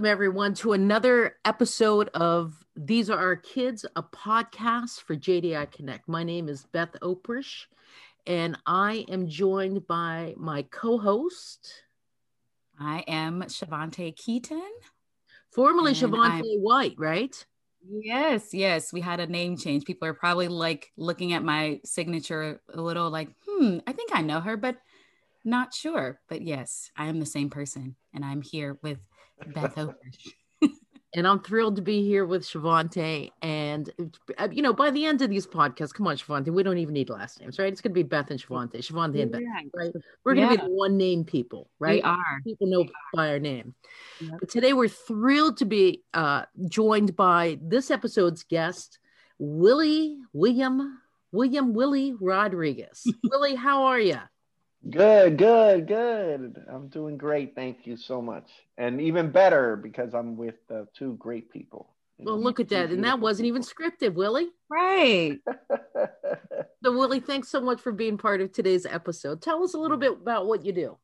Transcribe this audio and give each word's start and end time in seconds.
Welcome, 0.00 0.12
everyone, 0.12 0.54
to 0.54 0.72
another 0.72 1.36
episode 1.44 2.08
of 2.14 2.64
These 2.74 3.10
Are 3.10 3.18
Our 3.18 3.36
Kids, 3.36 3.84
a 3.94 4.02
podcast 4.02 5.02
for 5.02 5.14
JDI 5.14 5.70
Connect. 5.70 6.08
My 6.08 6.24
name 6.24 6.48
is 6.48 6.64
Beth 6.72 6.96
Oprish, 7.02 7.66
and 8.26 8.56
I 8.64 9.04
am 9.10 9.28
joined 9.28 9.86
by 9.86 10.32
my 10.38 10.62
co 10.62 10.96
host. 10.96 11.82
I 12.78 13.04
am 13.06 13.42
Shavante 13.42 14.16
Keaton. 14.16 14.70
Formerly 15.50 15.92
Shavante 15.92 16.58
White, 16.60 16.94
right? 16.96 17.36
Yes, 17.86 18.54
yes. 18.54 18.94
We 18.94 19.02
had 19.02 19.20
a 19.20 19.26
name 19.26 19.58
change. 19.58 19.84
People 19.84 20.08
are 20.08 20.14
probably 20.14 20.48
like 20.48 20.92
looking 20.96 21.34
at 21.34 21.44
my 21.44 21.78
signature 21.84 22.62
a 22.72 22.80
little 22.80 23.10
like, 23.10 23.28
hmm, 23.46 23.80
I 23.86 23.92
think 23.92 24.12
I 24.14 24.22
know 24.22 24.40
her, 24.40 24.56
but 24.56 24.78
not 25.44 25.74
sure. 25.74 26.20
But 26.26 26.40
yes, 26.40 26.90
I 26.96 27.08
am 27.08 27.20
the 27.20 27.26
same 27.26 27.50
person, 27.50 27.96
and 28.14 28.24
I'm 28.24 28.40
here 28.40 28.78
with 28.82 28.98
Beth 29.46 29.74
Oprish. 29.76 30.28
and 31.14 31.26
I'm 31.26 31.40
thrilled 31.40 31.76
to 31.76 31.82
be 31.82 32.04
here 32.04 32.24
with 32.24 32.42
Shavante. 32.42 33.30
And 33.42 33.90
uh, 34.38 34.48
you 34.50 34.62
know, 34.62 34.72
by 34.72 34.90
the 34.90 35.04
end 35.04 35.22
of 35.22 35.30
these 35.30 35.46
podcasts, 35.46 35.92
come 35.92 36.06
on, 36.06 36.16
Shavante, 36.16 36.48
we 36.48 36.62
don't 36.62 36.78
even 36.78 36.94
need 36.94 37.10
last 37.10 37.40
names, 37.40 37.58
right? 37.58 37.72
It's 37.72 37.80
going 37.80 37.90
to 37.90 37.94
be 37.94 38.02
Beth 38.02 38.30
and 38.30 38.40
Shavante, 38.40 38.76
Shavante 38.76 39.22
and 39.22 39.32
Beth, 39.32 39.42
right? 39.74 39.92
We're 40.24 40.34
going 40.34 40.48
to 40.48 40.54
yeah. 40.54 40.60
be 40.62 40.68
the 40.68 40.74
one 40.74 40.96
name 40.96 41.24
people, 41.24 41.68
right? 41.78 42.02
We 42.02 42.02
are. 42.02 42.40
People 42.44 42.68
know 42.68 42.86
by 43.14 43.30
our 43.30 43.38
name. 43.38 43.74
Yep. 44.20 44.40
But 44.40 44.50
today 44.50 44.72
we're 44.72 44.88
thrilled 44.88 45.56
to 45.58 45.64
be 45.64 46.02
uh, 46.14 46.44
joined 46.68 47.16
by 47.16 47.58
this 47.60 47.90
episode's 47.90 48.44
guest, 48.44 48.98
Willie 49.38 50.18
William 50.32 51.00
William 51.32 51.74
Willie 51.74 52.14
Rodriguez. 52.20 53.04
Willie, 53.24 53.54
how 53.54 53.84
are 53.84 54.00
you? 54.00 54.18
Good, 54.88 55.36
good, 55.36 55.86
good. 55.86 56.64
I'm 56.68 56.88
doing 56.88 57.18
great. 57.18 57.54
Thank 57.54 57.86
you 57.86 57.96
so 57.96 58.22
much. 58.22 58.48
And 58.78 59.00
even 59.00 59.30
better 59.30 59.76
because 59.76 60.14
I'm 60.14 60.36
with 60.36 60.56
uh, 60.70 60.84
two 60.96 61.16
great 61.18 61.50
people. 61.50 61.90
Well, 62.18 62.40
look 62.40 62.60
at 62.60 62.68
that. 62.70 62.90
And 62.90 63.04
that 63.04 63.20
wasn't 63.20 63.46
even 63.46 63.62
scripted, 63.62 64.14
Willie. 64.14 64.48
Right. 64.70 65.38
so, 66.84 66.92
Willie, 66.92 67.20
thanks 67.20 67.48
so 67.48 67.60
much 67.60 67.80
for 67.80 67.92
being 67.92 68.18
part 68.18 68.40
of 68.40 68.52
today's 68.52 68.86
episode. 68.86 69.42
Tell 69.42 69.62
us 69.62 69.74
a 69.74 69.78
little 69.78 69.96
bit 69.96 70.12
about 70.12 70.46
what 70.46 70.64
you 70.64 70.72
do. 70.72 70.96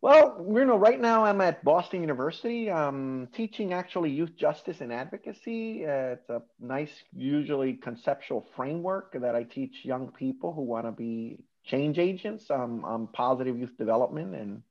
Well, 0.00 0.44
you 0.52 0.64
know, 0.64 0.76
right 0.76 1.00
now 1.00 1.24
I'm 1.24 1.40
at 1.40 1.62
Boston 1.62 2.00
University. 2.00 2.70
I'm 2.70 3.28
teaching 3.28 3.72
actually 3.72 4.10
youth 4.10 4.36
justice 4.36 4.80
and 4.80 4.92
advocacy. 4.92 5.86
Uh, 5.86 6.14
it's 6.14 6.28
a 6.28 6.42
nice, 6.60 6.90
usually 7.14 7.74
conceptual 7.74 8.48
framework 8.56 9.16
that 9.20 9.36
I 9.36 9.44
teach 9.44 9.84
young 9.84 10.10
people 10.10 10.52
who 10.52 10.62
want 10.62 10.86
to 10.86 10.92
be 10.92 11.38
change 11.64 11.98
agents 11.98 12.50
um, 12.50 12.84
on 12.84 13.06
positive 13.06 13.58
youth 13.58 13.76
development 13.78 14.34
and 14.34 14.62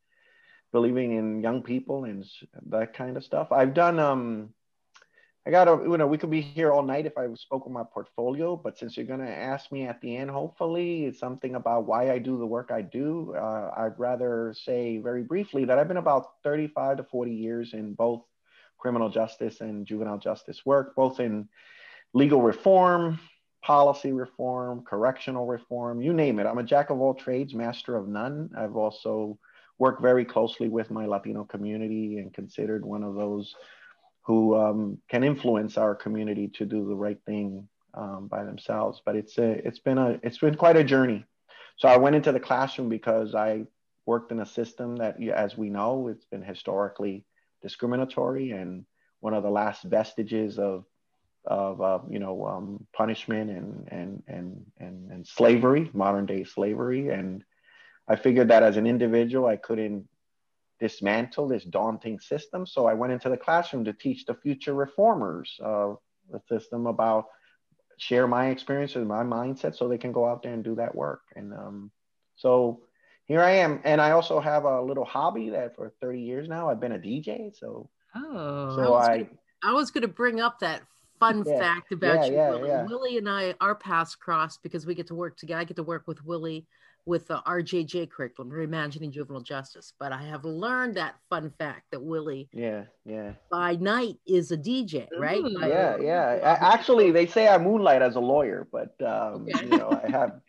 believing 0.72 1.17
in 1.17 1.42
young 1.42 1.61
people 1.61 2.06
and 2.06 2.25
that 2.67 2.94
kind 2.94 3.17
of 3.17 3.23
stuff. 3.23 3.52
I've 3.52 3.73
done, 3.73 4.00
um, 4.00 4.53
I 5.45 5.52
got 5.52 5.67
a, 5.67 5.72
you 5.72 5.97
know, 5.97 6.08
we 6.08 6.17
could 6.17 6.30
be 6.30 6.42
here 6.42 6.72
all 6.72 6.84
night 6.84 7.06
if 7.06 7.17
I 7.17 7.28
spoke 7.34 7.66
on 7.66 7.73
my 7.73 7.84
portfolio, 7.84 8.56
but 8.56 8.78
since 8.78 8.95
you're 8.95 9.06
going 9.06 9.22
to 9.22 9.30
ask 9.30 9.72
me 9.72 9.88
at 9.88 10.00
the 10.02 10.16
end, 10.16 10.30
hopefully 10.30 11.06
it's 11.06 11.19
something 11.19 11.56
about 11.56 11.88
why 11.88 12.12
I 12.12 12.19
do 12.19 12.38
the 12.38 12.45
work 12.45 12.69
I 12.72 12.81
do. 12.81 13.34
Uh, 13.36 13.72
I'd 13.75 14.00
rather 14.00 14.53
say 14.58 15.00
very 15.00 15.23
briefly 15.23 15.66
that 15.66 15.80
I've 15.80 15.88
been 15.88 15.97
about 15.97 16.28
35 16.44 16.97
to 16.97 17.03
40 17.03 17.31
years 17.31 17.73
in 17.73 17.94
both 17.94 18.22
criminal 18.78 19.09
justice 19.09 19.62
and 19.62 19.86
juvenile 19.86 20.17
justice 20.17 20.66
work, 20.66 20.95
both 20.95 21.19
in 21.19 21.50
legal 22.14 22.42
reform, 22.42 23.19
policy 23.61 24.11
reform, 24.11 24.83
correctional 24.83 25.45
reform, 25.45 26.01
you 26.01 26.13
name 26.13 26.39
it. 26.39 26.47
I'm 26.47 26.57
a 26.57 26.63
jack 26.63 26.89
of 26.89 26.99
all 26.99 27.13
trades, 27.13 27.53
master 27.53 27.95
of 27.95 28.07
none. 28.07 28.49
I've 28.57 28.75
also 28.75 29.38
worked 29.77 30.01
very 30.01 30.25
closely 30.25 30.69
with 30.69 30.91
my 30.91 31.05
Latino 31.05 31.44
community 31.44 32.17
and 32.17 32.33
considered 32.33 32.85
one 32.85 33.03
of 33.03 33.16
those 33.16 33.55
who 34.23 34.55
um, 34.55 34.97
can 35.09 35.23
influence 35.23 35.77
our 35.77 35.95
community 35.95 36.47
to 36.47 36.66
do 36.66 36.88
the 36.88 36.95
right 36.95 37.19
thing 37.25 37.67
um, 37.94 38.27
by 38.27 38.44
themselves. 38.44 39.01
But 39.05 39.16
it's 39.16 39.38
a, 39.38 39.66
it's 39.67 39.79
been 39.79 39.97
a, 39.97 40.19
it's 40.23 40.38
been 40.38 40.55
quite 40.55 40.77
a 40.77 40.83
journey. 40.83 41.25
So 41.77 41.88
I 41.88 41.97
went 41.97 42.16
into 42.16 42.31
the 42.31 42.39
classroom 42.39 42.89
because 42.89 43.33
I 43.33 43.66
worked 44.05 44.31
in 44.31 44.39
a 44.39 44.45
system 44.45 44.97
that, 44.97 45.21
as 45.23 45.57
we 45.57 45.69
know, 45.69 46.07
it's 46.07 46.25
been 46.25 46.44
historically 46.44 47.25
discriminatory 47.61 48.51
and 48.51 48.85
one 49.19 49.33
of 49.33 49.44
the 49.44 49.50
last 49.50 49.83
vestiges 49.83 50.59
of 50.59 50.85
of 51.46 51.81
uh, 51.81 52.00
you 52.09 52.19
know 52.19 52.46
um, 52.46 52.85
punishment 52.94 53.50
and, 53.50 53.88
and 53.91 54.24
and 54.28 54.66
and 54.79 55.12
and 55.12 55.28
slavery, 55.28 55.90
modern 55.94 56.25
day 56.25 56.44
slavery, 56.44 57.09
and 57.09 57.44
I 58.07 58.16
figured 58.16 58.50
that 58.50 58.63
as 58.63 58.78
an 58.78 58.88
individual 58.88 59.47
I 59.47 59.56
couldn't 59.56 60.07
dismantle 60.80 61.47
this 61.47 61.63
daunting 61.63 62.19
system, 62.19 62.66
so 62.66 62.88
I 62.88 62.94
went 62.94 63.13
into 63.13 63.30
the 63.30 63.38
classroom 63.38 63.85
to 63.85 63.94
teach 63.94 64.25
the 64.25 64.35
future 64.35 64.74
reformers 64.74 65.57
of 65.62 65.97
the 66.31 66.41
system 66.50 66.88
about 66.88 67.25
share 67.97 68.28
my 68.28 68.47
experiences, 68.47 69.06
my 69.06 69.24
mindset, 69.24 69.75
so 69.75 69.88
they 69.88 69.97
can 69.97 70.12
go 70.12 70.28
out 70.28 70.41
there 70.41 70.53
and 70.53 70.63
do 70.63 70.75
that 70.75 70.96
work. 70.96 71.22
And 71.35 71.53
um, 71.53 71.91
so 72.35 72.81
here 73.25 73.41
I 73.41 73.51
am, 73.51 73.80
and 73.84 74.01
I 74.01 74.12
also 74.12 74.40
have 74.40 74.66
a 74.66 74.81
little 74.81 75.06
hobby 75.06 75.50
that 75.50 75.75
for 75.75 75.94
30 76.01 76.19
years 76.19 76.47
now 76.47 76.69
I've 76.69 76.80
been 76.80 76.94
a 76.94 77.00
DJ. 77.00 77.56
So 77.56 77.90
oh, 78.16 78.75
so 78.75 78.94
I. 78.96 79.28
I 79.63 79.74
was 79.74 79.91
going 79.91 80.01
to 80.01 80.07
bring 80.07 80.41
up 80.41 80.59
that 80.62 80.81
fun 81.21 81.43
yeah. 81.45 81.59
fact 81.59 81.91
about 81.91 82.15
yeah, 82.15 82.25
you, 82.25 82.33
yeah, 82.35 82.49
Willie. 82.49 82.87
Willie 82.87 83.17
and 83.17 83.29
I, 83.29 83.53
our 83.61 83.75
paths 83.75 84.15
crossed 84.15 84.61
because 84.63 84.85
we 84.85 84.95
get 84.95 85.07
to 85.07 85.15
work 85.15 85.37
together. 85.37 85.61
I 85.61 85.63
get 85.63 85.77
to 85.77 85.83
work 85.83 86.03
with 86.07 86.25
Willie 86.25 86.65
with 87.05 87.27
the 87.27 87.41
RJJ 87.47 88.09
curriculum, 88.09 88.51
Reimagining 88.51 89.11
Juvenile 89.11 89.41
Justice. 89.41 89.93
But 89.99 90.11
I 90.11 90.23
have 90.23 90.43
learned 90.45 90.95
that 90.95 91.15
fun 91.29 91.51
fact 91.57 91.91
that 91.91 92.01
Willie, 92.01 92.49
yeah, 92.53 92.83
yeah, 93.05 93.33
by 93.49 93.75
night 93.75 94.17
is 94.25 94.51
a 94.51 94.57
DJ, 94.57 95.07
right? 95.17 95.43
Ooh, 95.43 95.57
yeah, 95.61 95.97
yeah. 95.97 96.57
Actually, 96.59 97.11
they 97.11 97.27
say 97.27 97.47
I 97.47 97.57
moonlight 97.57 98.01
as 98.01 98.15
a 98.15 98.19
lawyer, 98.19 98.67
but 98.71 98.95
um, 99.01 99.47
okay. 99.47 99.65
you 99.65 99.77
know, 99.77 100.01
I 100.03 100.09
have. 100.11 100.41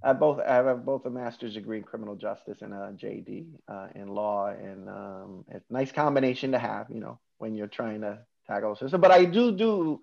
I 0.00 0.12
both 0.12 0.38
I 0.38 0.54
have 0.54 0.84
both 0.84 1.06
a 1.06 1.10
master's 1.10 1.54
degree 1.54 1.78
in 1.78 1.82
criminal 1.82 2.14
justice 2.14 2.58
and 2.62 2.72
a 2.72 2.94
JD 2.96 3.46
uh, 3.66 3.88
in 3.96 4.06
law, 4.06 4.46
and 4.46 4.88
um, 4.88 5.44
it's 5.50 5.68
a 5.68 5.72
nice 5.72 5.90
combination 5.90 6.52
to 6.52 6.58
have, 6.60 6.86
you 6.88 7.00
know, 7.00 7.18
when 7.38 7.56
you're 7.56 7.66
trying 7.66 8.02
to 8.02 8.20
tackle 8.46 8.74
the 8.74 8.76
system. 8.76 9.00
But 9.00 9.10
I 9.10 9.24
do 9.24 9.50
do 9.50 10.00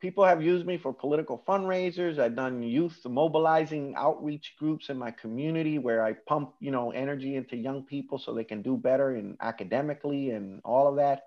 people 0.00 0.24
have 0.24 0.42
used 0.42 0.66
me 0.66 0.76
for 0.76 0.92
political 0.92 1.42
fundraisers. 1.48 2.18
I've 2.18 2.36
done 2.36 2.62
youth 2.62 2.98
mobilizing 3.04 3.94
outreach 3.96 4.54
groups 4.58 4.88
in 4.88 4.98
my 4.98 5.10
community 5.10 5.78
where 5.78 6.04
I 6.04 6.12
pump, 6.12 6.54
you 6.60 6.70
know, 6.70 6.90
energy 6.90 7.36
into 7.36 7.56
young 7.56 7.84
people 7.84 8.18
so 8.18 8.34
they 8.34 8.44
can 8.44 8.62
do 8.62 8.76
better 8.76 9.16
in 9.16 9.36
academically 9.40 10.30
and 10.30 10.60
all 10.64 10.88
of 10.88 10.96
that. 10.96 11.24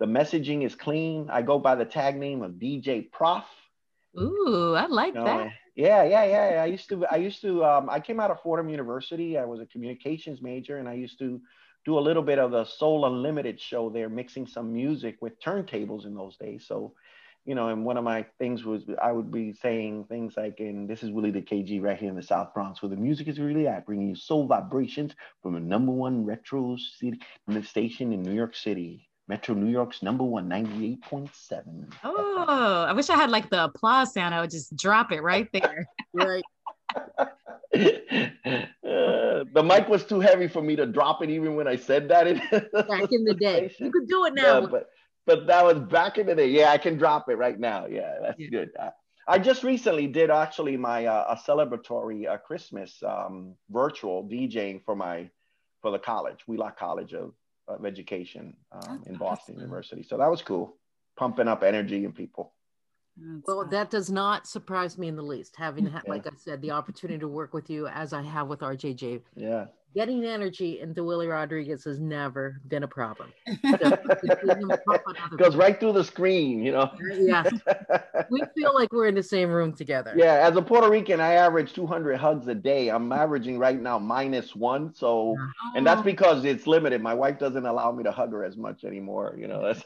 The 0.00 0.06
messaging 0.06 0.64
is 0.64 0.74
clean. 0.74 1.28
I 1.30 1.42
go 1.42 1.58
by 1.58 1.74
the 1.74 1.84
tag 1.84 2.16
name 2.16 2.42
of 2.42 2.52
DJ 2.52 3.10
Prof. 3.10 3.44
Ooh, 4.18 4.74
I 4.76 4.86
like 4.86 5.14
you 5.14 5.20
know, 5.20 5.26
that. 5.26 5.52
Yeah, 5.74 6.04
yeah, 6.04 6.24
yeah. 6.24 6.62
I 6.62 6.66
used 6.66 6.88
to, 6.90 7.04
I 7.06 7.16
used 7.16 7.42
to, 7.42 7.64
um, 7.64 7.90
I 7.90 7.98
came 7.98 8.20
out 8.20 8.30
of 8.30 8.40
Fordham 8.42 8.68
University. 8.68 9.38
I 9.38 9.44
was 9.44 9.60
a 9.60 9.66
communications 9.66 10.40
major, 10.40 10.78
and 10.78 10.88
I 10.88 10.94
used 10.94 11.18
to 11.18 11.40
do 11.84 11.98
a 11.98 12.00
little 12.00 12.22
bit 12.22 12.38
of 12.38 12.50
the 12.50 12.64
Soul 12.64 13.06
Unlimited 13.06 13.60
show 13.60 13.90
there, 13.90 14.08
mixing 14.08 14.46
some 14.46 14.72
music 14.72 15.16
with 15.20 15.40
turntables 15.40 16.06
in 16.06 16.14
those 16.14 16.36
days. 16.36 16.64
So 16.66 16.94
you 17.44 17.54
know, 17.54 17.68
and 17.68 17.84
one 17.84 17.96
of 17.96 18.04
my 18.04 18.24
things 18.38 18.64
was 18.64 18.84
I 19.02 19.12
would 19.12 19.30
be 19.30 19.52
saying 19.52 20.04
things 20.08 20.34
like, 20.36 20.60
and 20.60 20.88
this 20.88 21.02
is 21.02 21.10
really 21.10 21.30
the 21.30 21.42
KG 21.42 21.82
right 21.82 21.98
here 21.98 22.08
in 22.08 22.16
the 22.16 22.22
South 22.22 22.54
Bronx, 22.54 22.82
where 22.82 22.88
the 22.88 22.96
music 22.96 23.28
is 23.28 23.38
really 23.38 23.66
at, 23.68 23.84
bringing 23.84 24.08
you 24.08 24.16
soul 24.16 24.46
vibrations 24.46 25.14
from 25.42 25.56
a 25.56 25.60
number 25.60 25.92
one 25.92 26.24
retro 26.24 26.76
city 26.76 27.20
station 27.62 28.12
in 28.12 28.22
New 28.22 28.32
York 28.32 28.56
City. 28.56 29.08
Metro 29.26 29.54
New 29.54 29.70
York's 29.70 30.02
number 30.02 30.22
one, 30.22 30.50
98.7. 30.50 31.92
Oh, 32.04 32.84
I 32.86 32.92
wish 32.92 33.08
I 33.08 33.16
had 33.16 33.30
like 33.30 33.48
the 33.48 33.64
applause 33.64 34.12
sound. 34.12 34.34
I 34.34 34.40
would 34.42 34.50
just 34.50 34.76
drop 34.76 35.12
it 35.12 35.22
right 35.22 35.48
there. 35.50 35.86
right. 36.12 36.44
uh, 37.18 37.24
the 39.54 39.62
mic 39.64 39.88
was 39.88 40.04
too 40.04 40.20
heavy 40.20 40.46
for 40.46 40.60
me 40.60 40.76
to 40.76 40.84
drop 40.84 41.22
it 41.22 41.30
even 41.30 41.56
when 41.56 41.66
I 41.66 41.76
said 41.76 42.08
that. 42.08 42.26
Back 42.26 43.12
in 43.12 43.24
the 43.24 43.34
day. 43.34 43.74
You 43.78 43.90
could 43.90 44.08
do 44.08 44.26
it 44.26 44.34
now. 44.34 44.60
Yeah, 44.60 44.66
but, 44.66 44.90
but 45.26 45.46
that 45.46 45.64
was 45.64 45.78
back 45.78 46.18
in 46.18 46.26
the 46.26 46.34
day. 46.34 46.48
Yeah, 46.48 46.70
I 46.70 46.78
can 46.78 46.96
drop 46.96 47.28
it 47.28 47.36
right 47.36 47.58
now. 47.58 47.86
Yeah, 47.86 48.14
that's 48.20 48.38
yeah. 48.38 48.48
good. 48.48 48.70
I, 48.78 48.90
I, 49.26 49.38
just 49.38 49.62
recently 49.62 50.06
did 50.06 50.30
actually 50.30 50.76
my 50.76 51.06
uh, 51.06 51.36
a 51.36 51.50
celebratory 51.50 52.28
uh, 52.28 52.36
Christmas 52.36 53.02
um, 53.06 53.54
virtual 53.70 54.24
DJing 54.24 54.84
for 54.84 54.94
my 54.94 55.30
for 55.80 55.90
the 55.90 55.98
college, 55.98 56.40
Wheelock 56.46 56.78
College 56.78 57.12
of, 57.14 57.32
of 57.68 57.84
Education 57.84 58.56
um, 58.72 59.02
in 59.06 59.16
Boston 59.16 59.54
awesome. 59.54 59.60
University. 59.60 60.02
So 60.02 60.16
that 60.18 60.30
was 60.30 60.42
cool, 60.42 60.76
pumping 61.16 61.48
up 61.48 61.62
energy 61.62 62.04
in 62.04 62.12
people. 62.12 62.54
That's 63.16 63.46
well, 63.46 63.58
awesome. 63.60 63.70
that 63.70 63.90
does 63.90 64.10
not 64.10 64.46
surprise 64.46 64.98
me 64.98 65.08
in 65.08 65.16
the 65.16 65.22
least. 65.22 65.56
Having, 65.56 65.86
yeah. 65.86 66.00
like 66.06 66.26
I 66.26 66.30
said, 66.36 66.60
the 66.62 66.72
opportunity 66.72 67.20
to 67.20 67.28
work 67.28 67.54
with 67.54 67.70
you 67.70 67.86
as 67.86 68.12
I 68.12 68.22
have 68.22 68.48
with 68.48 68.60
RJJ. 68.60 69.20
Yeah. 69.36 69.66
Getting 69.94 70.24
energy 70.24 70.80
into 70.80 71.04
Willie 71.04 71.28
Rodriguez 71.28 71.84
has 71.84 72.00
never 72.00 72.60
been 72.68 72.82
a 72.82 72.88
problem. 72.88 73.32
Goes 75.36 75.56
right 75.56 75.78
through 75.78 75.92
the 75.92 76.04
screen, 76.04 76.62
you 76.62 76.72
know. 76.72 76.90
Yeah, 77.12 77.48
we 78.30 78.42
feel 78.56 78.74
like 78.74 78.92
we're 78.92 79.06
in 79.06 79.14
the 79.14 79.22
same 79.22 79.50
room 79.50 79.72
together. 79.72 80.12
Yeah, 80.16 80.46
as 80.46 80.56
a 80.56 80.62
Puerto 80.62 80.90
Rican, 80.90 81.20
I 81.20 81.34
average 81.34 81.72
200 81.72 82.16
hugs 82.16 82.48
a 82.48 82.54
day. 82.54 82.88
I'm 82.88 83.12
averaging 83.12 83.58
right 83.58 83.80
now 83.80 83.98
minus 83.98 84.56
one, 84.56 84.92
so 84.94 85.36
and 85.76 85.86
that's 85.86 86.00
oh. 86.00 86.04
because 86.04 86.44
it's 86.44 86.66
limited. 86.66 87.00
My 87.00 87.14
wife 87.14 87.38
doesn't 87.38 87.64
allow 87.64 87.92
me 87.92 88.02
to 88.04 88.12
hug 88.12 88.32
her 88.32 88.44
as 88.44 88.56
much 88.56 88.84
anymore. 88.84 89.36
You 89.38 89.48
know, 89.48 89.62
that's 89.62 89.84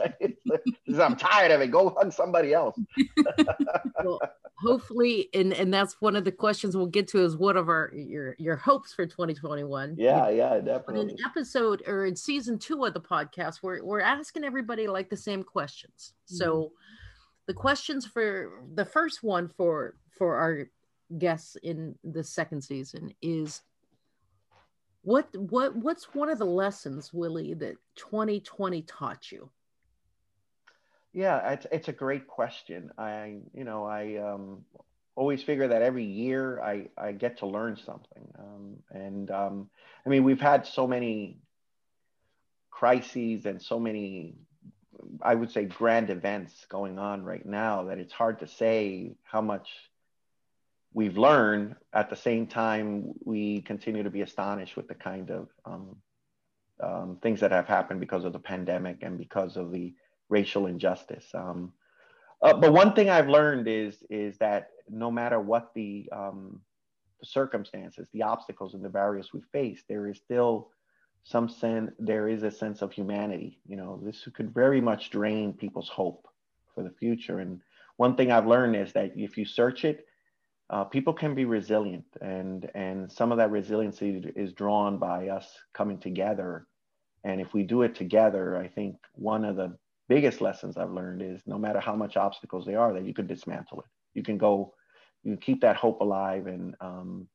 I'm 0.99 1.17
tired 1.17 1.51
of 1.51 1.61
it. 1.61 1.71
Go 1.71 1.91
hug 1.91 2.13
somebody 2.13 2.53
else. 2.53 2.79
well, 4.05 4.21
hopefully, 4.59 5.29
and 5.35 5.53
and 5.53 5.73
that's 5.73 6.01
one 6.01 6.17
of 6.17 6.25
the 6.25 6.33
questions 6.33 6.77
we'll 6.77 6.87
get 6.87 7.09
to 7.09 7.23
is 7.23 7.37
what 7.37 7.57
of 7.57 7.69
our 7.69 7.93
your 7.95 8.35
your 8.39 8.57
hopes 8.57 8.93
for 8.93 9.07
2021 9.07 9.97
yeah, 9.99 10.29
yeah, 10.29 10.61
definitely. 10.61 11.13
In 11.13 11.17
episode 11.27 11.83
or 11.87 12.07
in 12.07 12.15
season 12.15 12.59
two 12.59 12.85
of 12.85 12.95
the 12.95 13.01
podcast, 13.01 13.63
we're 13.63 13.83
we're 13.83 14.01
asking 14.01 14.45
everybody 14.45 14.87
like 14.87 15.11
the 15.11 15.17
same 15.17 15.43
questions. 15.43 16.13
Mm-hmm. 16.27 16.37
So 16.37 16.73
the 17.47 17.55
questions 17.55 18.07
for 18.07 18.63
the 18.75 18.85
first 18.85 19.23
one 19.23 19.49
for 19.49 19.97
for 20.17 20.37
our 20.37 20.69
guests 21.19 21.57
in 21.63 21.97
the 22.05 22.23
second 22.23 22.63
season 22.63 23.13
is 23.23 23.63
what 25.03 25.35
what 25.37 25.75
what's 25.75 26.15
one 26.15 26.29
of 26.29 26.39
the 26.39 26.47
lessons, 26.47 27.13
Willie, 27.13 27.55
that 27.55 27.77
2020 27.97 28.83
taught 28.83 29.33
you? 29.33 29.51
Yeah, 31.13 31.53
it's 31.53 31.67
it's 31.73 31.89
a 31.89 31.93
great 31.93 32.29
question. 32.29 32.91
I 32.99 33.39
you 33.55 33.65
know 33.65 33.85
I 33.85 34.17
um 34.17 34.65
always 35.19 35.43
figure 35.43 35.67
that 35.67 35.83
every 35.83 36.05
year 36.05 36.63
I, 36.63 36.87
I 36.97 37.11
get 37.11 37.39
to 37.39 37.47
learn 37.47 37.77
something. 37.77 38.33
Um, 38.39 38.77
and 38.93 39.29
um, 39.33 39.69
I 40.07 40.11
mean, 40.11 40.23
we've 40.23 40.41
had 40.41 40.65
so 40.65 40.87
many 40.87 41.41
crises 42.71 43.45
and 43.45 43.61
so 43.61 43.81
many, 43.81 44.37
I 45.21 45.35
would 45.35 45.51
say, 45.51 45.65
grand 45.65 46.11
events 46.11 46.55
going 46.69 47.01
on 47.01 47.25
right 47.25 47.45
now 47.45 47.85
that 47.87 47.99
it's 47.99 48.13
hard 48.13 48.39
to 48.39 48.47
say 48.47 49.17
how 49.25 49.41
much 49.41 49.69
we've 50.93 51.19
learned. 51.19 51.75
At 51.93 52.11
the 52.11 52.17
same 52.17 52.47
time, 52.47 53.15
we 53.25 53.63
continue 53.63 54.05
to 54.05 54.11
be 54.11 54.23
astonished 54.23 54.77
with 54.77 54.87
the 54.87 54.95
kind 54.95 55.31
of 55.31 55.49
um, 55.65 55.97
um 56.81 57.19
things 57.21 57.41
that 57.41 57.51
have 57.51 57.67
happened 57.67 57.99
because 57.99 58.25
of 58.25 58.33
the 58.33 58.39
pandemic 58.39 58.99
and 59.03 59.19
because 59.19 59.57
of 59.57 59.73
the 59.73 59.95
racial 60.29 60.67
injustice. 60.67 61.27
Um, 61.35 61.73
uh, 62.41 62.55
but 62.55 62.73
one 62.73 62.93
thing 62.95 63.11
I've 63.11 63.29
learned 63.29 63.67
is 63.67 63.97
is 64.09 64.39
that 64.39 64.71
no 64.91 65.11
matter 65.11 65.41
what 65.41 65.73
the, 65.75 66.09
um, 66.13 66.61
the 67.21 67.27
circumstances, 67.27 68.09
the 68.13 68.23
obstacles, 68.23 68.75
and 68.75 68.85
the 68.85 68.89
barriers 68.89 69.33
we 69.33 69.41
face, 69.53 69.83
there 69.89 70.09
is 70.09 70.19
still 70.19 70.71
some 71.25 71.49
sense. 71.49 71.91
There 71.99 72.29
is 72.29 72.43
a 72.43 72.51
sense 72.51 72.83
of 72.83 72.93
humanity. 72.93 73.61
You 73.67 73.77
know, 73.77 74.01
this 74.03 74.29
could 74.35 74.55
very 74.55 74.81
much 74.81 75.11
drain 75.11 75.53
people's 75.53 75.89
hope 75.89 76.27
for 76.75 76.83
the 76.83 76.91
future. 76.91 77.41
And 77.41 77.61
one 77.97 78.17
thing 78.17 78.31
I've 78.31 78.47
learned 78.47 78.77
is 78.77 78.93
that 78.93 79.13
if 79.17 79.37
you 79.37 79.45
search 79.45 79.85
it, 79.85 80.07
uh, 80.71 80.85
people 80.85 81.15
can 81.15 81.35
be 81.35 81.47
resilient, 81.47 82.05
and 82.21 82.71
and 82.75 83.11
some 83.11 83.33
of 83.33 83.39
that 83.39 83.51
resiliency 83.51 84.23
is 84.37 84.53
drawn 84.53 84.99
by 84.99 85.29
us 85.29 85.47
coming 85.73 85.99
together. 85.99 86.67
And 87.25 87.41
if 87.41 87.55
we 87.55 87.63
do 87.63 87.83
it 87.83 87.95
together, 87.95 88.57
I 88.57 88.69
think 88.69 88.97
one 89.15 89.45
of 89.45 89.57
the 89.57 89.77
biggest 90.09 90.41
lessons 90.41 90.77
I've 90.77 90.93
learned 90.93 91.23
is 91.23 91.41
no 91.47 91.59
matter 91.59 91.81
how 91.81 91.97
much 91.97 92.17
obstacles 92.17 92.67
they 92.67 92.75
are, 92.75 92.93
that 92.93 93.05
you 93.05 93.15
can 93.15 93.27
dismantle 93.27 93.81
it. 93.81 93.87
You 94.15 94.23
can 94.23 94.39
go, 94.39 94.75
you 95.23 95.37
keep 95.37 95.61
that 95.63 95.77
hope 95.77 96.01
alive. 96.01 96.47
And 96.47 96.75
um, 96.81 97.29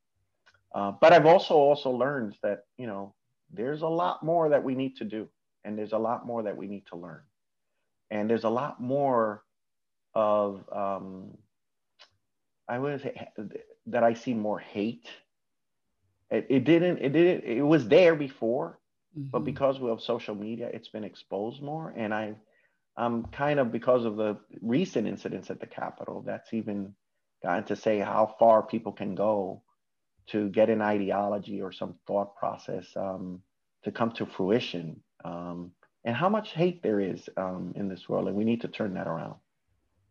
uh, 0.74 0.92
but 1.00 1.14
I've 1.14 1.26
also 1.26 1.56
also 1.56 1.92
learned 1.92 2.36
that 2.44 2.66
you 2.78 2.88
know 2.88 3.14
there's 3.52 3.82
a 3.82 3.88
lot 3.88 4.24
more 4.24 4.50
that 4.50 4.64
we 4.64 4.76
need 4.76 4.98
to 4.98 5.06
do, 5.06 5.28
and 5.64 5.78
there's 5.78 5.94
a 5.94 5.98
lot 5.98 6.26
more 6.26 6.44
that 6.44 6.58
we 6.58 6.68
need 6.68 6.86
to 6.88 6.96
learn, 6.96 7.22
and 8.10 8.30
there's 8.30 8.44
a 8.44 8.50
lot 8.50 8.82
more 8.82 9.44
of 10.16 10.64
um, 10.72 11.38
I 12.68 12.80
would 12.80 13.02
say 13.02 13.28
that 13.88 14.04
I 14.04 14.14
see 14.14 14.34
more 14.34 14.60
hate. 14.60 15.08
It, 16.32 16.48
it 16.50 16.64
didn't. 16.64 17.00
It 17.00 17.14
didn't. 17.14 17.44
It 17.44 17.62
was 17.62 17.88
there 17.88 18.16
before, 18.16 18.80
mm-hmm. 19.18 19.30
but 19.30 19.44
because 19.44 19.80
we 19.80 19.90
have 19.90 20.02
social 20.02 20.36
media, 20.36 20.70
it's 20.74 20.90
been 20.90 21.04
exposed 21.04 21.62
more, 21.62 21.94
and 21.96 22.14
I 22.14 22.36
i'm 22.96 23.26
kind 23.26 23.60
of 23.60 23.72
because 23.72 24.06
of 24.06 24.18
the 24.18 24.38
recent 24.62 25.08
incidents 25.08 25.50
at 25.50 25.60
the 25.60 25.66
Capitol, 25.66 26.24
that's 26.26 26.54
even 26.54 26.94
gotten 27.44 27.64
to 27.66 27.76
say 27.76 28.00
how 28.00 28.36
far 28.40 28.64
people 28.64 28.92
can 28.92 29.16
go 29.16 29.62
to 30.28 30.50
get 30.50 30.70
an 30.70 30.82
ideology 30.82 31.62
or 31.62 31.72
some 31.72 31.96
thought 32.08 32.36
process 32.36 32.88
um, 32.96 33.42
to 33.84 33.92
come 33.92 34.12
to 34.12 34.26
fruition, 34.26 35.02
um, 35.26 35.72
and 36.06 36.16
how 36.16 36.30
much 36.30 36.54
hate 36.54 36.82
there 36.82 37.00
is 37.00 37.30
um, 37.38 37.74
in 37.76 37.88
this 37.88 38.08
world, 38.08 38.28
and 38.28 38.36
we 38.36 38.46
need 38.46 38.62
to 38.62 38.68
turn 38.68 38.94
that 38.94 39.08
around. 39.08 39.36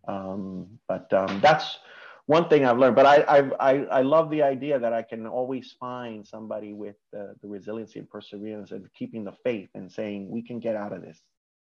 Um, 0.06 0.78
but 0.88 1.12
um, 1.12 1.40
that's 1.40 1.78
one 2.26 2.48
thing 2.48 2.64
I've 2.64 2.78
learned. 2.78 2.96
But 2.96 3.06
I, 3.06 3.16
I, 3.22 3.50
I, 3.60 3.84
I, 3.84 4.02
love 4.02 4.30
the 4.30 4.42
idea 4.42 4.78
that 4.78 4.92
I 4.92 5.02
can 5.02 5.26
always 5.26 5.74
find 5.78 6.26
somebody 6.26 6.72
with 6.72 6.96
the, 7.12 7.34
the 7.40 7.48
resiliency 7.48 7.98
and 7.98 8.08
perseverance 8.08 8.72
and 8.72 8.86
keeping 8.94 9.24
the 9.24 9.34
faith 9.44 9.68
and 9.74 9.90
saying 9.90 10.28
we 10.28 10.42
can 10.42 10.58
get 10.58 10.76
out 10.76 10.92
of 10.92 11.02
this 11.02 11.20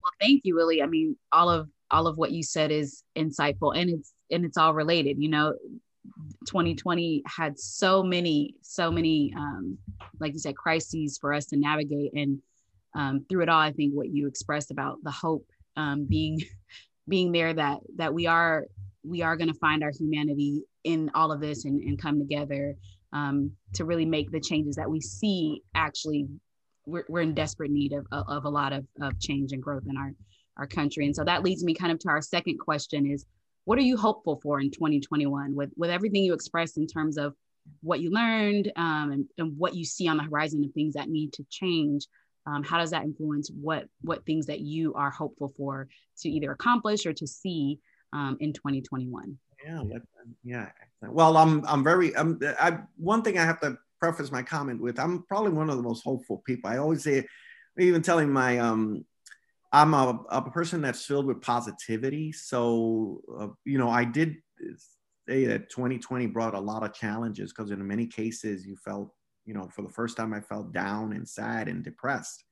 well, 0.04 0.12
thank 0.20 0.42
you, 0.44 0.56
Willie. 0.56 0.82
I 0.82 0.88
mean, 0.88 1.16
all 1.32 1.50
of 1.50 1.70
all 1.90 2.08
of 2.08 2.18
what 2.18 2.32
you 2.32 2.42
said 2.42 2.72
is 2.72 3.04
insightful 3.18 3.76
and 3.76 3.90
it's 3.90 4.14
and 4.32 4.46
it's 4.46 4.58
all 4.58 4.74
related. 4.74 5.18
You 5.20 5.30
know, 5.30 5.54
2020 6.48 7.24
had 7.26 7.60
so 7.60 8.02
many, 8.04 8.56
so 8.62 8.92
many, 8.92 9.34
um, 9.38 9.78
like 10.20 10.34
you 10.34 10.40
said, 10.40 10.56
crises 10.56 11.18
for 11.20 11.34
us 11.34 11.46
to 11.48 11.58
navigate. 11.58 12.14
And 12.14 12.40
um, 12.96 13.26
through 13.30 13.44
it 13.44 13.50
all, 13.50 13.60
I 13.60 13.72
think 13.72 13.94
what 13.94 14.10
you 14.10 14.28
expressed 14.28 14.72
about 14.72 14.98
the 15.04 15.12
hope 15.12 15.46
um, 15.78 16.06
being 16.06 16.40
being 17.08 17.32
there 17.32 17.54
that 17.54 17.80
that 17.98 18.14
we 18.14 18.28
are 18.28 18.66
we 19.04 19.22
are 19.22 19.36
going 19.36 19.48
to 19.48 19.60
find 19.60 19.84
our 19.84 19.92
humanity 19.92 20.64
in 20.84 21.10
all 21.16 21.32
of 21.32 21.42
this 21.42 21.66
and, 21.66 21.82
and 21.82 22.00
come 22.00 22.20
together 22.20 22.76
um, 23.14 23.52
to 23.74 23.86
really 23.86 24.06
make 24.06 24.32
the 24.32 24.40
changes 24.40 24.76
that 24.76 24.90
we 24.90 25.02
see 25.02 25.64
actually 25.76 26.28
we're, 26.92 27.06
we're 27.10 27.22
in 27.22 27.34
desperate 27.34 27.72
need 27.72 27.94
of, 27.94 28.06
of 28.12 28.46
a 28.46 28.50
lot 28.50 28.74
of, 28.74 28.86
of 29.02 29.20
change 29.20 29.52
and 29.54 29.62
growth 29.62 29.84
in 29.90 29.98
our, 29.98 30.12
our 30.58 30.68
country. 30.68 31.06
And 31.06 31.16
so 31.16 31.24
that 31.24 31.44
leads 31.44 31.64
me 31.64 31.74
kind 31.74 31.92
of 31.92 32.00
to 32.00 32.10
our 32.10 32.22
second 32.22 32.60
question 32.60 33.10
is, 33.10 33.26
what 33.66 33.78
are 33.78 33.84
you 33.84 33.96
hopeful 33.96 34.40
for 34.42 34.60
in 34.60 34.72
2021 34.72 35.56
with, 35.56 35.72
with 35.78 35.90
everything 35.90 36.24
you 36.24 36.34
expressed 36.34 36.78
in 36.78 36.88
terms 36.88 37.18
of 37.18 37.36
what 37.82 38.00
you 38.00 38.10
learned 38.10 38.72
um, 38.76 39.12
and, 39.12 39.26
and 39.38 39.58
what 39.58 39.76
you 39.76 39.86
see 39.86 40.08
on 40.08 40.18
the 40.18 40.24
horizon 40.24 40.64
of 40.64 40.72
things 40.74 40.96
that 40.96 41.10
need 41.10 41.32
to 41.34 41.46
change? 41.50 42.08
Um, 42.48 42.64
how 42.64 42.80
does 42.80 42.90
that 42.90 43.04
influence 43.04 43.52
what 43.54 43.86
what 44.02 44.26
things 44.26 44.48
that 44.48 44.62
you 44.62 44.96
are 44.96 45.12
hopeful 45.12 45.54
for 45.56 45.88
to 46.22 46.30
either 46.30 46.52
accomplish 46.52 47.06
or 47.06 47.14
to 47.14 47.28
see 47.28 47.80
um, 48.14 48.36
in 48.40 48.52
2021 48.52 49.38
yeah 49.64 49.84
yeah 50.44 50.70
well 51.04 51.38
i'm 51.38 51.64
i'm 51.68 51.84
very 51.84 52.16
i'm 52.18 52.40
I, 52.60 52.80
one 52.98 53.22
thing 53.22 53.38
i 53.38 53.46
have 53.46 53.60
to 53.62 53.78
preface 54.02 54.32
my 54.32 54.42
comment 54.42 54.82
with 54.82 55.00
I'm 55.00 55.24
probably 55.24 55.52
one 55.52 55.70
of 55.70 55.78
the 55.78 55.84
most 55.84 56.04
hopeful 56.04 56.42
people. 56.46 56.70
I 56.70 56.78
always 56.78 57.04
say, 57.04 57.26
even 57.80 58.02
telling 58.02 58.34
my, 58.34 58.58
um, 58.58 59.06
I'm 59.72 59.94
a, 59.94 60.20
a 60.30 60.50
person 60.50 60.82
that's 60.82 61.06
filled 61.06 61.28
with 61.28 61.42
positivity. 61.42 62.32
So, 62.32 63.22
uh, 63.40 63.48
you 63.64 63.78
know, 63.78 63.90
I 63.90 64.04
did 64.04 64.38
say 65.30 65.46
that 65.46 65.70
2020 65.70 66.26
brought 66.28 66.56
a 66.56 66.60
lot 66.60 66.84
of 66.84 66.94
challenges 66.94 67.54
because 67.54 67.72
in 67.72 67.88
many 67.88 68.08
cases 68.08 68.66
you 68.66 68.76
felt, 68.76 69.14
you 69.46 69.54
know, 69.54 69.70
for 69.74 69.84
the 69.84 69.90
first 69.90 70.18
time 70.18 70.34
I 70.34 70.42
felt 70.42 70.74
down 70.74 71.14
and 71.14 71.28
sad 71.28 71.68
and 71.70 71.84
depressed 71.84 72.44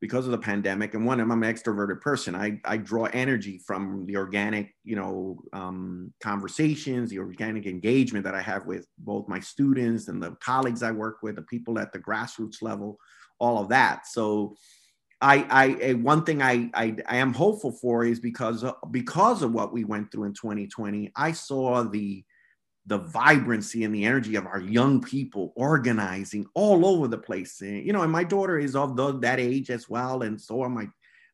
because 0.00 0.26
of 0.26 0.30
the 0.30 0.38
pandemic. 0.38 0.94
And 0.94 1.04
one, 1.04 1.20
I'm 1.20 1.30
an 1.30 1.40
extroverted 1.40 2.00
person. 2.00 2.34
I, 2.34 2.60
I 2.64 2.76
draw 2.76 3.06
energy 3.06 3.60
from 3.66 4.06
the 4.06 4.16
organic, 4.16 4.74
you 4.84 4.96
know, 4.96 5.40
um, 5.52 6.12
conversations, 6.20 7.10
the 7.10 7.18
organic 7.18 7.66
engagement 7.66 8.24
that 8.24 8.34
I 8.34 8.40
have 8.40 8.66
with 8.66 8.86
both 8.98 9.28
my 9.28 9.40
students 9.40 10.08
and 10.08 10.22
the 10.22 10.36
colleagues 10.40 10.82
I 10.82 10.92
work 10.92 11.18
with, 11.22 11.36
the 11.36 11.42
people 11.42 11.78
at 11.78 11.92
the 11.92 11.98
grassroots 11.98 12.62
level, 12.62 12.98
all 13.40 13.60
of 13.60 13.68
that. 13.70 14.06
So 14.06 14.56
I, 15.20 15.78
I, 15.82 15.92
one 15.94 16.24
thing 16.24 16.42
I, 16.42 16.70
I, 16.74 16.96
I 17.08 17.16
am 17.16 17.34
hopeful 17.34 17.72
for 17.72 18.04
is 18.04 18.20
because, 18.20 18.64
because 18.92 19.42
of 19.42 19.52
what 19.52 19.72
we 19.72 19.82
went 19.82 20.12
through 20.12 20.24
in 20.24 20.32
2020, 20.32 21.10
I 21.16 21.32
saw 21.32 21.82
the, 21.82 22.24
the 22.88 22.98
vibrancy 22.98 23.84
and 23.84 23.94
the 23.94 24.06
energy 24.06 24.34
of 24.34 24.46
our 24.46 24.60
young 24.60 25.00
people 25.02 25.52
organizing 25.56 26.46
all 26.54 26.86
over 26.86 27.06
the 27.06 27.18
place. 27.18 27.60
And, 27.60 27.86
you 27.86 27.92
know, 27.92 28.02
and 28.02 28.10
my 28.10 28.24
daughter 28.24 28.58
is 28.58 28.74
of 28.74 28.96
the, 28.96 29.18
that 29.20 29.38
age 29.38 29.70
as 29.70 29.90
well, 29.90 30.22
and 30.22 30.40
so 30.40 30.62
are 30.62 30.68
my 30.68 30.88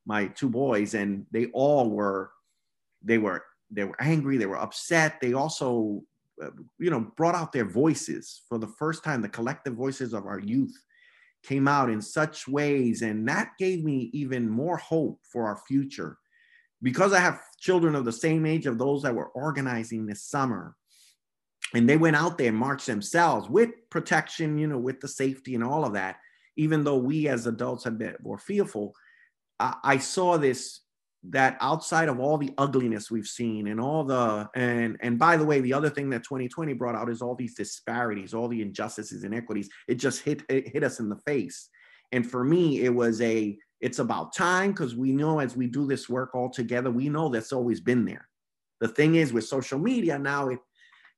my 0.04 0.26
two 0.26 0.50
boys, 0.50 0.94
and 0.94 1.24
they 1.30 1.46
all 1.46 1.88
were 1.90 2.30
they 3.02 3.18
were 3.18 3.44
they 3.70 3.84
were 3.84 4.00
angry, 4.00 4.36
they 4.36 4.46
were 4.46 4.58
upset. 4.58 5.20
They 5.20 5.32
also, 5.32 6.02
uh, 6.42 6.50
you 6.78 6.90
know, 6.90 7.12
brought 7.16 7.34
out 7.34 7.52
their 7.52 7.64
voices 7.64 8.42
for 8.48 8.58
the 8.58 8.66
first 8.66 9.04
time. 9.04 9.22
The 9.22 9.28
collective 9.28 9.74
voices 9.74 10.12
of 10.12 10.26
our 10.26 10.40
youth 10.40 10.76
came 11.44 11.68
out 11.68 11.88
in 11.88 12.02
such 12.02 12.48
ways, 12.48 13.02
and 13.02 13.28
that 13.28 13.52
gave 13.58 13.84
me 13.84 14.10
even 14.12 14.48
more 14.48 14.76
hope 14.76 15.20
for 15.22 15.46
our 15.46 15.56
future. 15.68 16.18
Because 16.82 17.12
I 17.12 17.20
have 17.20 17.40
children 17.58 17.94
of 17.94 18.04
the 18.04 18.12
same 18.12 18.44
age 18.44 18.66
of 18.66 18.76
those 18.76 19.02
that 19.02 19.14
were 19.14 19.28
organizing 19.28 20.04
this 20.04 20.22
summer, 20.24 20.76
and 21.74 21.88
they 21.88 21.96
went 21.96 22.16
out 22.16 22.38
there 22.38 22.48
and 22.48 22.56
marched 22.56 22.86
themselves 22.86 23.48
with 23.48 23.70
protection, 23.90 24.58
you 24.58 24.68
know, 24.68 24.78
with 24.78 25.00
the 25.00 25.08
safety 25.08 25.54
and 25.54 25.64
all 25.64 25.84
of 25.84 25.94
that. 25.94 26.16
Even 26.56 26.84
though 26.84 26.98
we 26.98 27.26
as 27.28 27.46
adults 27.46 27.82
have 27.84 27.98
been 27.98 28.14
more 28.22 28.38
fearful, 28.38 28.94
I, 29.58 29.74
I 29.82 29.98
saw 29.98 30.36
this 30.36 30.80
that 31.30 31.56
outside 31.60 32.08
of 32.08 32.20
all 32.20 32.36
the 32.36 32.52
ugliness 32.58 33.10
we've 33.10 33.26
seen 33.26 33.68
and 33.68 33.80
all 33.80 34.04
the 34.04 34.48
and 34.54 34.98
and 35.00 35.18
by 35.18 35.38
the 35.38 35.44
way 35.44 35.58
the 35.60 35.72
other 35.72 35.88
thing 35.88 36.10
that 36.10 36.22
2020 36.22 36.74
brought 36.74 36.94
out 36.94 37.08
is 37.08 37.22
all 37.22 37.34
these 37.34 37.54
disparities 37.54 38.34
all 38.34 38.46
the 38.46 38.60
injustices 38.60 39.24
and 39.24 39.32
inequities. 39.32 39.68
It 39.88 39.94
just 39.94 40.20
hit 40.20 40.42
it 40.50 40.68
hit 40.68 40.84
us 40.84 41.00
in 41.00 41.08
the 41.08 41.16
face. 41.16 41.70
And 42.12 42.30
for 42.30 42.44
me 42.44 42.82
it 42.82 42.94
was 42.94 43.20
a 43.22 43.56
it's 43.80 43.98
about 43.98 44.34
time 44.34 44.72
because 44.72 44.94
we 44.94 45.12
know 45.12 45.38
as 45.38 45.56
we 45.56 45.66
do 45.66 45.86
this 45.86 46.08
work 46.08 46.34
all 46.34 46.50
together 46.50 46.90
we 46.90 47.08
know 47.08 47.30
that's 47.30 47.52
always 47.52 47.80
been 47.80 48.04
there. 48.04 48.28
The 48.80 48.88
thing 48.88 49.14
is 49.14 49.32
with 49.32 49.44
social 49.44 49.78
media 49.78 50.18
now 50.18 50.48
it 50.50 50.58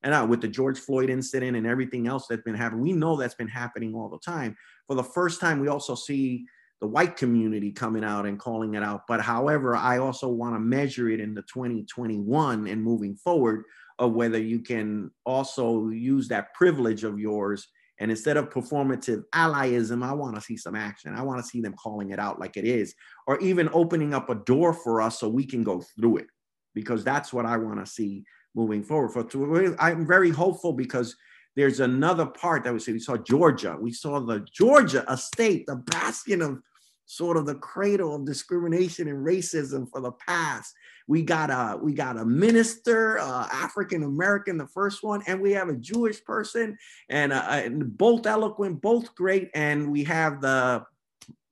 and 0.03 0.15
uh, 0.15 0.27
with 0.29 0.41
the 0.41 0.49
George 0.49 0.79
Floyd 0.79 1.11
incident 1.11 1.57
and 1.57 1.67
everything 1.67 2.07
else 2.07 2.27
that's 2.29 2.43
been 2.43 2.55
happening, 2.55 2.83
we 2.83 2.93
know 2.93 3.17
that's 3.17 3.35
been 3.35 3.49
happening 3.49 3.95
all 3.95 4.09
the 4.09 4.19
time. 4.19 4.57
For 4.87 4.95
the 4.95 5.03
first 5.03 5.41
time, 5.41 5.59
we 5.59 5.69
also 5.69 5.95
see 5.95 6.47
the 6.81 6.87
white 6.87 7.17
community 7.17 7.73
coming 7.73 8.05
out 8.05 8.27
and 8.27 8.39
calling 8.39 8.75
it 8.75 8.83
out. 8.83 9.03
But 9.09 9.21
however, 9.21 9.75
I 9.75 9.99
also 9.99 10.29
want 10.29 10.55
to 10.55 10.61
measure 10.61 11.09
it 11.09 11.21
in 11.21 11.35
the 11.35 11.43
2021 11.43 12.67
and 12.67 12.83
moving 12.83 13.17
forward 13.17 13.65
of 13.99 14.13
whether 14.13 14.39
you 14.39 14.61
can 14.61 15.11
also 15.25 15.89
use 15.89 16.29
that 16.29 16.53
privilege 16.53 17.03
of 17.03 17.19
yours. 17.19 17.67
And 17.99 18.11
instead 18.11 18.37
of 18.37 18.51
performative 18.51 19.25
allyism, 19.35 20.05
I 20.05 20.13
want 20.13 20.35
to 20.35 20.43
see 20.43 20.59
some 20.59 20.75
action. 20.75 21.15
I 21.15 21.23
want 21.23 21.43
to 21.43 21.49
see 21.49 21.63
them 21.63 21.75
calling 21.83 22.11
it 22.11 22.19
out 22.19 22.39
like 22.39 22.59
it 22.59 22.67
is, 22.67 22.95
or 23.27 23.41
even 23.41 23.71
opening 23.73 24.13
up 24.13 24.29
a 24.29 24.35
door 24.35 24.75
for 24.75 25.01
us 25.01 25.19
so 25.19 25.31
we 25.31 25.47
can 25.47 25.65
go 25.65 25.83
through 25.99 26.19
it, 26.19 26.27
because 26.75 27.05
that's 27.05 27.33
what 27.33 27.47
I 27.47 27.57
want 27.57 27.85
to 27.85 27.91
see 27.91 28.23
moving 28.57 28.83
forward. 28.83 29.11
For 29.11 29.77
I'm 29.79 30.07
very 30.07 30.31
hopeful 30.31 30.73
because 30.73 31.15
there's 31.55 31.81
another 31.81 32.27
part 32.27 32.65
that 32.65 32.73
we 32.73 32.81
see. 32.81 32.93
We 32.93 32.99
saw 32.99 33.17
Georgia. 33.17 33.77
We 33.81 33.93
saw 33.93 34.19
the 34.19 34.41
Georgia, 34.53 35.05
a 35.07 35.17
state, 35.17 35.67
the 35.67 35.77
bastion 35.77 36.43
of 36.43 36.61
sort 37.07 37.37
of 37.37 37.47
the 37.47 37.55
cradle 37.55 38.17
of 38.17 38.27
discrimination 38.27 39.09
and 39.09 39.25
racism 39.25 39.89
for 39.91 40.01
the 40.01 40.13
past. 40.13 40.75
We 41.07 41.23
got 41.23 41.51
a 41.51 41.79
we 41.81 41.95
got 41.95 42.19
a 42.19 42.25
minister, 42.25 43.19
uh, 43.19 43.47
African 43.53 44.03
American, 44.03 44.59
the 44.59 44.67
first 44.67 45.05
one, 45.05 45.23
and 45.27 45.41
we 45.41 45.53
have 45.53 45.69
a 45.69 45.77
Jewish 45.77 46.23
person, 46.25 46.77
and, 47.09 47.33
uh, 47.33 47.47
and 47.49 47.97
both 47.97 48.27
eloquent, 48.27 48.83
both 48.83 49.15
great. 49.15 49.51
And 49.55 49.93
we 49.93 50.03
have 50.05 50.41
the 50.41 50.85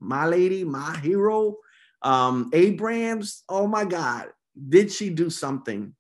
my 0.00 0.26
lady, 0.26 0.64
my 0.64 0.98
hero, 0.98 1.56
um, 2.02 2.50
Abrams. 2.52 3.44
Oh 3.48 3.68
my 3.68 3.84
God, 3.84 4.26
did 4.68 4.90
she 4.90 5.08
do 5.08 5.30
something 5.30 5.94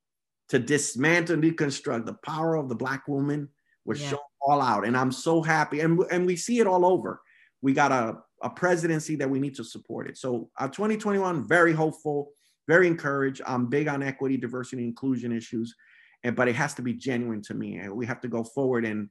to 0.48 0.58
dismantle 0.58 1.34
and 1.34 1.42
deconstruct 1.42 2.06
the 2.06 2.18
power 2.24 2.56
of 2.56 2.68
the 2.68 2.74
black 2.74 3.08
woman? 3.08 3.48
was 3.84 4.00
yeah. 4.00 4.10
shown 4.10 4.18
all 4.40 4.60
out. 4.60 4.86
And 4.86 4.96
I'm 4.96 5.12
so 5.12 5.42
happy. 5.42 5.80
And, 5.80 6.00
and 6.10 6.26
we 6.26 6.36
see 6.36 6.60
it 6.60 6.66
all 6.66 6.84
over. 6.84 7.20
We 7.62 7.72
got 7.72 7.92
a, 7.92 8.18
a 8.42 8.50
presidency 8.50 9.16
that 9.16 9.28
we 9.28 9.38
need 9.38 9.54
to 9.56 9.64
support 9.64 10.08
it. 10.08 10.18
So 10.18 10.50
uh, 10.58 10.68
2021, 10.68 11.46
very 11.46 11.72
hopeful, 11.72 12.32
very 12.68 12.86
encouraged. 12.86 13.42
I'm 13.46 13.66
big 13.66 13.88
on 13.88 14.02
equity, 14.02 14.36
diversity, 14.36 14.84
inclusion 14.84 15.32
issues, 15.32 15.74
and 16.22 16.34
but 16.36 16.48
it 16.48 16.56
has 16.56 16.74
to 16.74 16.82
be 16.82 16.94
genuine 16.94 17.42
to 17.42 17.54
me. 17.54 17.76
And 17.76 17.94
we 17.94 18.06
have 18.06 18.20
to 18.22 18.28
go 18.28 18.44
forward 18.44 18.84
and 18.84 19.08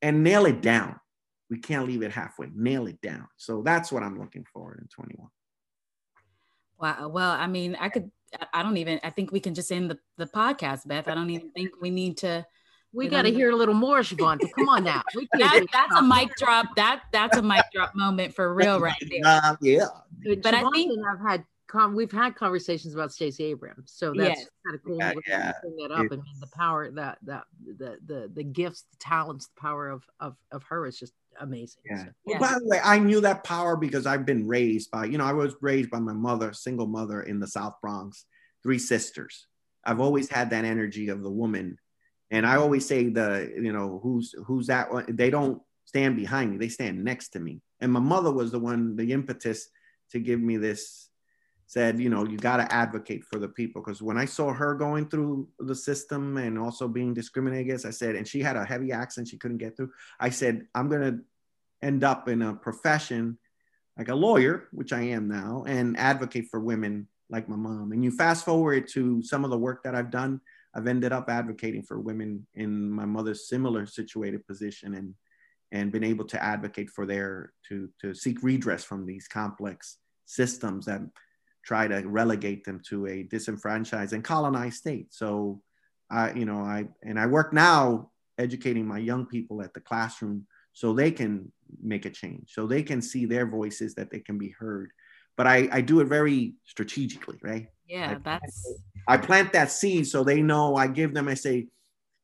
and 0.00 0.24
nail 0.24 0.46
it 0.46 0.62
down. 0.62 0.96
We 1.48 1.58
can't 1.58 1.86
leave 1.86 2.02
it 2.02 2.10
halfway. 2.10 2.48
Nail 2.54 2.86
it 2.86 3.00
down. 3.02 3.28
So 3.36 3.62
that's 3.62 3.92
what 3.92 4.02
I'm 4.02 4.18
looking 4.18 4.44
forward 4.52 4.80
in 4.80 4.88
21. 4.88 5.28
Wow. 6.78 7.08
Well, 7.08 7.30
I 7.30 7.46
mean, 7.46 7.76
I 7.78 7.88
could. 7.88 8.10
I 8.52 8.62
don't 8.62 8.76
even. 8.76 9.00
I 9.02 9.10
think 9.10 9.32
we 9.32 9.40
can 9.40 9.54
just 9.54 9.70
end 9.70 9.90
the 9.90 9.98
the 10.16 10.26
podcast, 10.26 10.86
Beth. 10.86 11.08
I 11.08 11.14
don't 11.14 11.30
even 11.30 11.50
think 11.50 11.70
we 11.80 11.90
need 11.90 12.18
to 12.18 12.46
we 12.94 13.08
got 13.08 13.22
to 13.22 13.32
hear 13.32 13.50
a 13.50 13.56
little 13.56 13.74
more, 13.74 14.00
Shavante. 14.00 14.50
Come 14.54 14.68
on 14.68 14.84
now. 14.84 15.02
That, 15.32 15.66
that's 15.72 15.96
a 15.96 16.02
mic 16.02 16.34
drop. 16.36 16.66
That 16.76 17.02
that's 17.10 17.36
a 17.38 17.42
mic 17.42 17.64
drop 17.72 17.94
moment 17.94 18.34
for 18.34 18.54
real, 18.54 18.80
right 18.80 18.94
there. 19.10 19.20
Uh, 19.24 19.56
yeah. 19.60 19.86
But, 20.24 20.42
but 20.42 20.54
I 20.54 20.68
think 20.70 20.92
I've 21.10 21.20
had 21.20 21.44
we've 21.94 22.12
had 22.12 22.34
conversations 22.36 22.94
about 22.94 23.12
Stacey 23.12 23.44
Abrams, 23.44 23.92
so 23.94 24.12
that's 24.14 24.40
yes. 24.40 24.48
kind 24.66 24.74
of 24.74 24.84
cool. 24.84 24.98
Yeah, 24.98 25.12
yeah. 25.26 25.52
Bring 25.62 25.76
that 25.76 25.90
up. 25.90 26.00
I 26.00 26.02
mean, 26.02 26.22
the 26.40 26.50
power 26.54 26.90
that 26.90 27.18
that 27.22 27.44
the 27.64 27.98
the 28.04 28.30
the 28.32 28.44
gifts, 28.44 28.84
the 28.90 28.98
talents, 28.98 29.48
the 29.48 29.60
power 29.60 29.88
of 29.88 30.04
of 30.20 30.36
of 30.50 30.62
her 30.64 30.86
is 30.86 30.98
just 30.98 31.14
amazing. 31.40 31.82
Yeah. 31.88 32.04
So, 32.04 32.10
well, 32.24 32.38
by 32.38 32.54
the 32.58 32.68
way, 32.68 32.80
I 32.82 32.98
knew 32.98 33.20
that 33.20 33.44
power 33.44 33.76
because 33.76 34.06
I've 34.06 34.26
been 34.26 34.46
raised 34.46 34.90
by 34.90 35.06
you 35.06 35.18
know 35.18 35.24
I 35.24 35.32
was 35.32 35.54
raised 35.60 35.90
by 35.90 36.00
my 36.00 36.12
mother, 36.12 36.52
single 36.52 36.86
mother 36.86 37.22
in 37.22 37.40
the 37.40 37.46
South 37.46 37.74
Bronx, 37.80 38.26
three 38.62 38.78
sisters. 38.78 39.46
I've 39.84 40.00
always 40.00 40.30
had 40.30 40.50
that 40.50 40.64
energy 40.64 41.08
of 41.08 41.22
the 41.22 41.30
woman 41.30 41.78
and 42.32 42.46
I 42.46 42.56
always 42.56 42.88
say 42.88 43.10
the, 43.10 43.52
you 43.54 43.74
know, 43.74 44.00
who's 44.02 44.34
who's 44.46 44.66
that 44.68 44.90
one? 44.90 45.04
They 45.06 45.28
don't 45.28 45.60
stand 45.84 46.16
behind 46.16 46.50
me, 46.50 46.56
they 46.56 46.70
stand 46.70 47.04
next 47.04 47.28
to 47.30 47.40
me. 47.40 47.60
And 47.80 47.92
my 47.92 48.00
mother 48.00 48.32
was 48.32 48.50
the 48.50 48.58
one, 48.58 48.96
the 48.96 49.12
impetus 49.12 49.68
to 50.12 50.18
give 50.18 50.40
me 50.40 50.56
this, 50.56 51.10
said, 51.66 51.98
you 52.00 52.08
know, 52.08 52.26
you 52.26 52.36
got 52.36 52.58
to 52.58 52.72
advocate 52.72 53.24
for 53.24 53.38
the 53.38 53.48
people. 53.48 53.82
Because 53.82 54.02
when 54.02 54.18
I 54.18 54.24
saw 54.24 54.52
her 54.52 54.74
going 54.74 55.08
through 55.08 55.48
the 55.58 55.74
system 55.74 56.36
and 56.36 56.58
also 56.58 56.88
being 56.88 57.14
discriminated 57.14 57.66
against, 57.66 57.86
I 57.86 57.90
said, 57.90 58.14
and 58.14 58.28
she 58.28 58.40
had 58.40 58.56
a 58.56 58.64
heavy 58.64 58.92
accent 58.92 59.28
she 59.28 59.38
couldn't 59.38 59.58
get 59.58 59.76
through. 59.76 59.90
I 60.20 60.30
said, 60.30 60.66
I'm 60.74 60.88
gonna 60.88 61.18
end 61.82 62.04
up 62.04 62.28
in 62.28 62.42
a 62.42 62.54
profession 62.54 63.38
like 63.96 64.08
a 64.08 64.14
lawyer, 64.14 64.68
which 64.72 64.92
I 64.92 65.02
am 65.02 65.28
now, 65.28 65.64
and 65.66 65.98
advocate 65.98 66.48
for 66.50 66.60
women 66.60 67.08
like 67.30 67.48
my 67.48 67.56
mom. 67.56 67.92
And 67.92 68.04
you 68.04 68.10
fast 68.10 68.44
forward 68.44 68.88
to 68.92 69.22
some 69.22 69.44
of 69.44 69.50
the 69.50 69.58
work 69.58 69.82
that 69.84 69.94
I've 69.94 70.10
done 70.10 70.40
I've 70.74 70.86
ended 70.86 71.12
up 71.12 71.28
advocating 71.28 71.82
for 71.82 72.00
women 72.00 72.46
in 72.54 72.90
my 72.90 73.04
mother's 73.04 73.48
similar 73.48 73.86
situated 73.86 74.46
position 74.46 74.94
and 74.94 75.14
and 75.70 75.90
been 75.90 76.04
able 76.04 76.26
to 76.26 76.42
advocate 76.42 76.90
for 76.90 77.06
their 77.06 77.52
to 77.68 77.88
to 78.00 78.14
seek 78.14 78.42
redress 78.42 78.84
from 78.84 79.06
these 79.06 79.28
complex 79.28 79.98
systems 80.26 80.86
that 80.86 81.00
try 81.64 81.86
to 81.88 82.02
relegate 82.06 82.64
them 82.64 82.80
to 82.88 83.06
a 83.06 83.22
disenfranchised 83.24 84.12
and 84.12 84.24
colonized 84.24 84.76
state. 84.76 85.12
So 85.12 85.62
I 86.10 86.32
you 86.32 86.44
know 86.44 86.58
I 86.58 86.88
and 87.02 87.18
I 87.18 87.26
work 87.26 87.52
now 87.52 88.10
educating 88.38 88.86
my 88.86 88.98
young 88.98 89.26
people 89.26 89.62
at 89.62 89.74
the 89.74 89.80
classroom 89.80 90.46
so 90.72 90.92
they 90.92 91.10
can 91.10 91.52
make 91.82 92.06
a 92.06 92.10
change 92.10 92.50
so 92.52 92.66
they 92.66 92.82
can 92.82 93.02
see 93.02 93.26
their 93.26 93.46
voices 93.46 93.94
that 93.94 94.10
they 94.10 94.20
can 94.20 94.38
be 94.38 94.48
heard 94.48 94.90
but 95.36 95.46
I, 95.46 95.68
I 95.72 95.80
do 95.80 96.00
it 96.00 96.06
very 96.06 96.54
strategically, 96.64 97.38
right? 97.42 97.66
Yeah, 97.86 98.12
I, 98.12 98.14
that's. 98.22 98.74
I 99.08 99.16
plant 99.16 99.52
that 99.52 99.70
seed 99.70 100.06
so 100.06 100.22
they 100.22 100.42
know. 100.42 100.76
I 100.76 100.86
give 100.86 101.14
them. 101.14 101.28
I 101.28 101.34
say, 101.34 101.68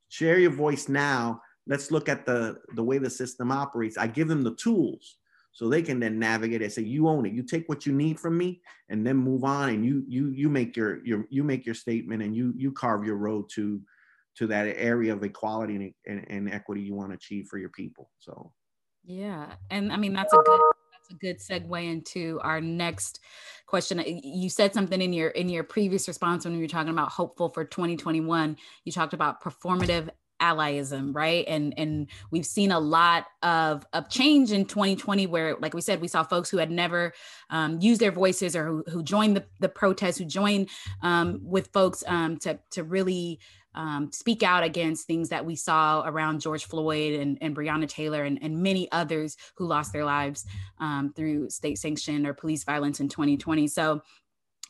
share 0.09 0.39
your 0.39 0.51
voice 0.51 0.87
now. 0.87 1.41
Let's 1.67 1.91
look 1.91 2.09
at 2.09 2.25
the 2.25 2.57
the 2.75 2.83
way 2.83 2.97
the 2.97 3.09
system 3.09 3.51
operates. 3.51 3.97
I 3.97 4.07
give 4.07 4.27
them 4.27 4.43
the 4.43 4.55
tools 4.55 5.17
so 5.51 5.67
they 5.67 5.81
can 5.81 5.99
then 5.99 6.19
navigate 6.19 6.61
and 6.61 6.71
say, 6.71 6.83
you 6.83 7.07
own 7.07 7.25
it. 7.25 7.33
You 7.33 7.43
take 7.43 7.67
what 7.67 7.85
you 7.85 7.93
need 7.93 8.19
from 8.19 8.37
me, 8.37 8.61
and 8.89 9.05
then 9.05 9.17
move 9.17 9.43
on. 9.43 9.69
And 9.69 9.85
you 9.85 10.03
you 10.07 10.29
you 10.29 10.49
make 10.49 10.77
your 10.77 11.05
your 11.05 11.25
you 11.29 11.43
make 11.43 11.65
your 11.65 11.75
statement, 11.75 12.21
and 12.21 12.35
you 12.35 12.53
you 12.55 12.71
carve 12.71 13.03
your 13.03 13.17
road 13.17 13.49
to 13.55 13.81
to 14.37 14.47
that 14.47 14.67
area 14.77 15.11
of 15.11 15.23
equality 15.23 15.75
and, 15.75 15.93
and, 16.07 16.25
and 16.29 16.53
equity 16.53 16.81
you 16.81 16.95
want 16.95 17.09
to 17.09 17.15
achieve 17.15 17.47
for 17.47 17.57
your 17.57 17.69
people. 17.69 18.09
So. 18.19 18.53
Yeah, 19.03 19.53
and 19.69 19.91
I 19.91 19.97
mean 19.97 20.13
that's 20.13 20.33
a 20.33 20.37
good 20.45 20.61
that's 20.93 21.09
a 21.11 21.13
good 21.15 21.39
segue 21.39 21.91
into 21.91 22.39
our 22.43 22.61
next 22.61 23.19
question. 23.65 24.03
You 24.05 24.49
said 24.49 24.73
something 24.73 25.01
in 25.01 25.13
your 25.13 25.29
in 25.29 25.49
your 25.49 25.63
previous 25.63 26.07
response 26.07 26.45
when 26.45 26.55
we 26.55 26.61
were 26.61 26.67
talking 26.67 26.91
about 26.91 27.09
hopeful 27.09 27.49
for 27.49 27.65
2021. 27.65 28.57
You 28.85 28.91
talked 28.91 29.13
about 29.13 29.41
performative 29.41 30.09
allyism 30.41 31.13
right 31.13 31.45
and 31.47 31.73
and 31.77 32.07
we've 32.31 32.45
seen 32.45 32.71
a 32.71 32.79
lot 32.79 33.25
of 33.43 33.85
of 33.93 34.09
change 34.09 34.51
in 34.51 34.65
2020 34.65 35.27
where 35.27 35.55
like 35.59 35.73
we 35.73 35.81
said 35.81 36.01
we 36.01 36.07
saw 36.07 36.23
folks 36.23 36.49
who 36.49 36.57
had 36.57 36.71
never 36.71 37.13
um, 37.49 37.79
used 37.81 38.01
their 38.01 38.11
voices 38.11 38.55
or 38.55 38.65
who, 38.65 38.83
who 38.89 39.03
joined 39.03 39.35
the, 39.35 39.43
the 39.59 39.69
protests 39.69 40.17
who 40.17 40.25
joined 40.25 40.69
um, 41.01 41.39
with 41.43 41.67
folks 41.73 42.03
um, 42.07 42.37
to 42.37 42.59
to 42.71 42.83
really 42.83 43.39
um, 43.75 44.11
speak 44.11 44.43
out 44.43 44.63
against 44.63 45.05
things 45.05 45.29
that 45.29 45.45
we 45.45 45.55
saw 45.55 46.03
around 46.05 46.41
George 46.41 46.65
Floyd 46.65 47.13
and, 47.13 47.37
and 47.41 47.55
Breonna 47.55 47.87
Taylor 47.87 48.23
and, 48.23 48.39
and 48.41 48.61
many 48.61 48.91
others 48.91 49.37
who 49.55 49.65
lost 49.67 49.93
their 49.93 50.05
lives 50.05 50.45
um, 50.79 51.13
through 51.15 51.49
state 51.49 51.77
sanction 51.77 52.25
or 52.25 52.33
police 52.33 52.63
violence 52.63 52.99
in 52.99 53.07
2020. 53.09 53.67
So 53.67 54.01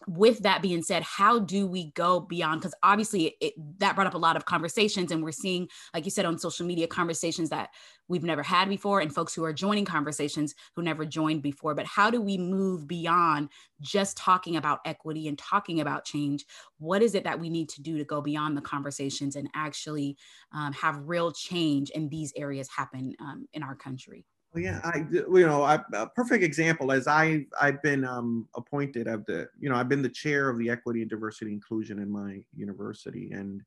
with 0.07 0.39
that 0.39 0.61
being 0.61 0.81
said 0.81 1.03
how 1.03 1.39
do 1.39 1.67
we 1.67 1.91
go 1.91 2.21
beyond 2.21 2.61
because 2.61 2.73
obviously 2.83 3.35
it, 3.41 3.53
that 3.79 3.95
brought 3.95 4.07
up 4.07 4.13
a 4.13 4.17
lot 4.17 4.37
of 4.37 4.45
conversations 4.45 5.11
and 5.11 5.21
we're 5.21 5.31
seeing 5.31 5.67
like 5.93 6.05
you 6.05 6.11
said 6.11 6.25
on 6.25 6.39
social 6.39 6.65
media 6.65 6.87
conversations 6.87 7.49
that 7.49 7.69
we've 8.09 8.23
never 8.23 8.43
had 8.43 8.67
before 8.67 8.99
and 8.99 9.13
folks 9.13 9.33
who 9.33 9.45
are 9.45 9.53
joining 9.53 9.85
conversations 9.85 10.53
who 10.75 10.81
never 10.81 11.05
joined 11.05 11.41
before. 11.41 11.73
But 11.73 11.85
how 11.85 12.09
do 12.09 12.19
we 12.19 12.37
move 12.37 12.87
beyond 12.87 13.49
just 13.79 14.17
talking 14.17 14.57
about 14.57 14.79
equity 14.83 15.29
and 15.29 15.37
talking 15.37 15.79
about 15.79 16.03
change? 16.03 16.45
What 16.79 17.01
is 17.01 17.15
it 17.15 17.23
that 17.23 17.39
we 17.39 17.49
need 17.49 17.69
to 17.69 17.81
do 17.81 17.97
to 17.97 18.03
go 18.03 18.19
beyond 18.19 18.57
the 18.57 18.61
conversations 18.61 19.37
and 19.37 19.47
actually 19.55 20.17
um, 20.53 20.73
have 20.73 21.07
real 21.07 21.31
change 21.31 21.91
in 21.91 22.09
these 22.09 22.33
areas 22.35 22.67
happen 22.67 23.15
um, 23.21 23.47
in 23.53 23.63
our 23.63 23.75
country 23.75 24.25
yeah, 24.55 24.81
I 24.83 25.05
you 25.11 25.45
know 25.45 25.63
I, 25.63 25.79
a 25.93 26.07
perfect 26.07 26.43
example 26.43 26.91
as 26.91 27.07
I 27.07 27.45
I've 27.61 27.81
been 27.83 28.03
um, 28.03 28.47
appointed 28.55 29.07
of 29.07 29.25
the 29.25 29.47
you 29.59 29.69
know 29.69 29.75
I've 29.75 29.89
been 29.89 30.01
the 30.01 30.09
chair 30.09 30.49
of 30.49 30.57
the 30.57 30.69
equity 30.69 31.01
and 31.01 31.09
diversity 31.09 31.53
inclusion 31.53 31.99
in 31.99 32.11
my 32.11 32.43
university 32.55 33.31
and 33.31 33.61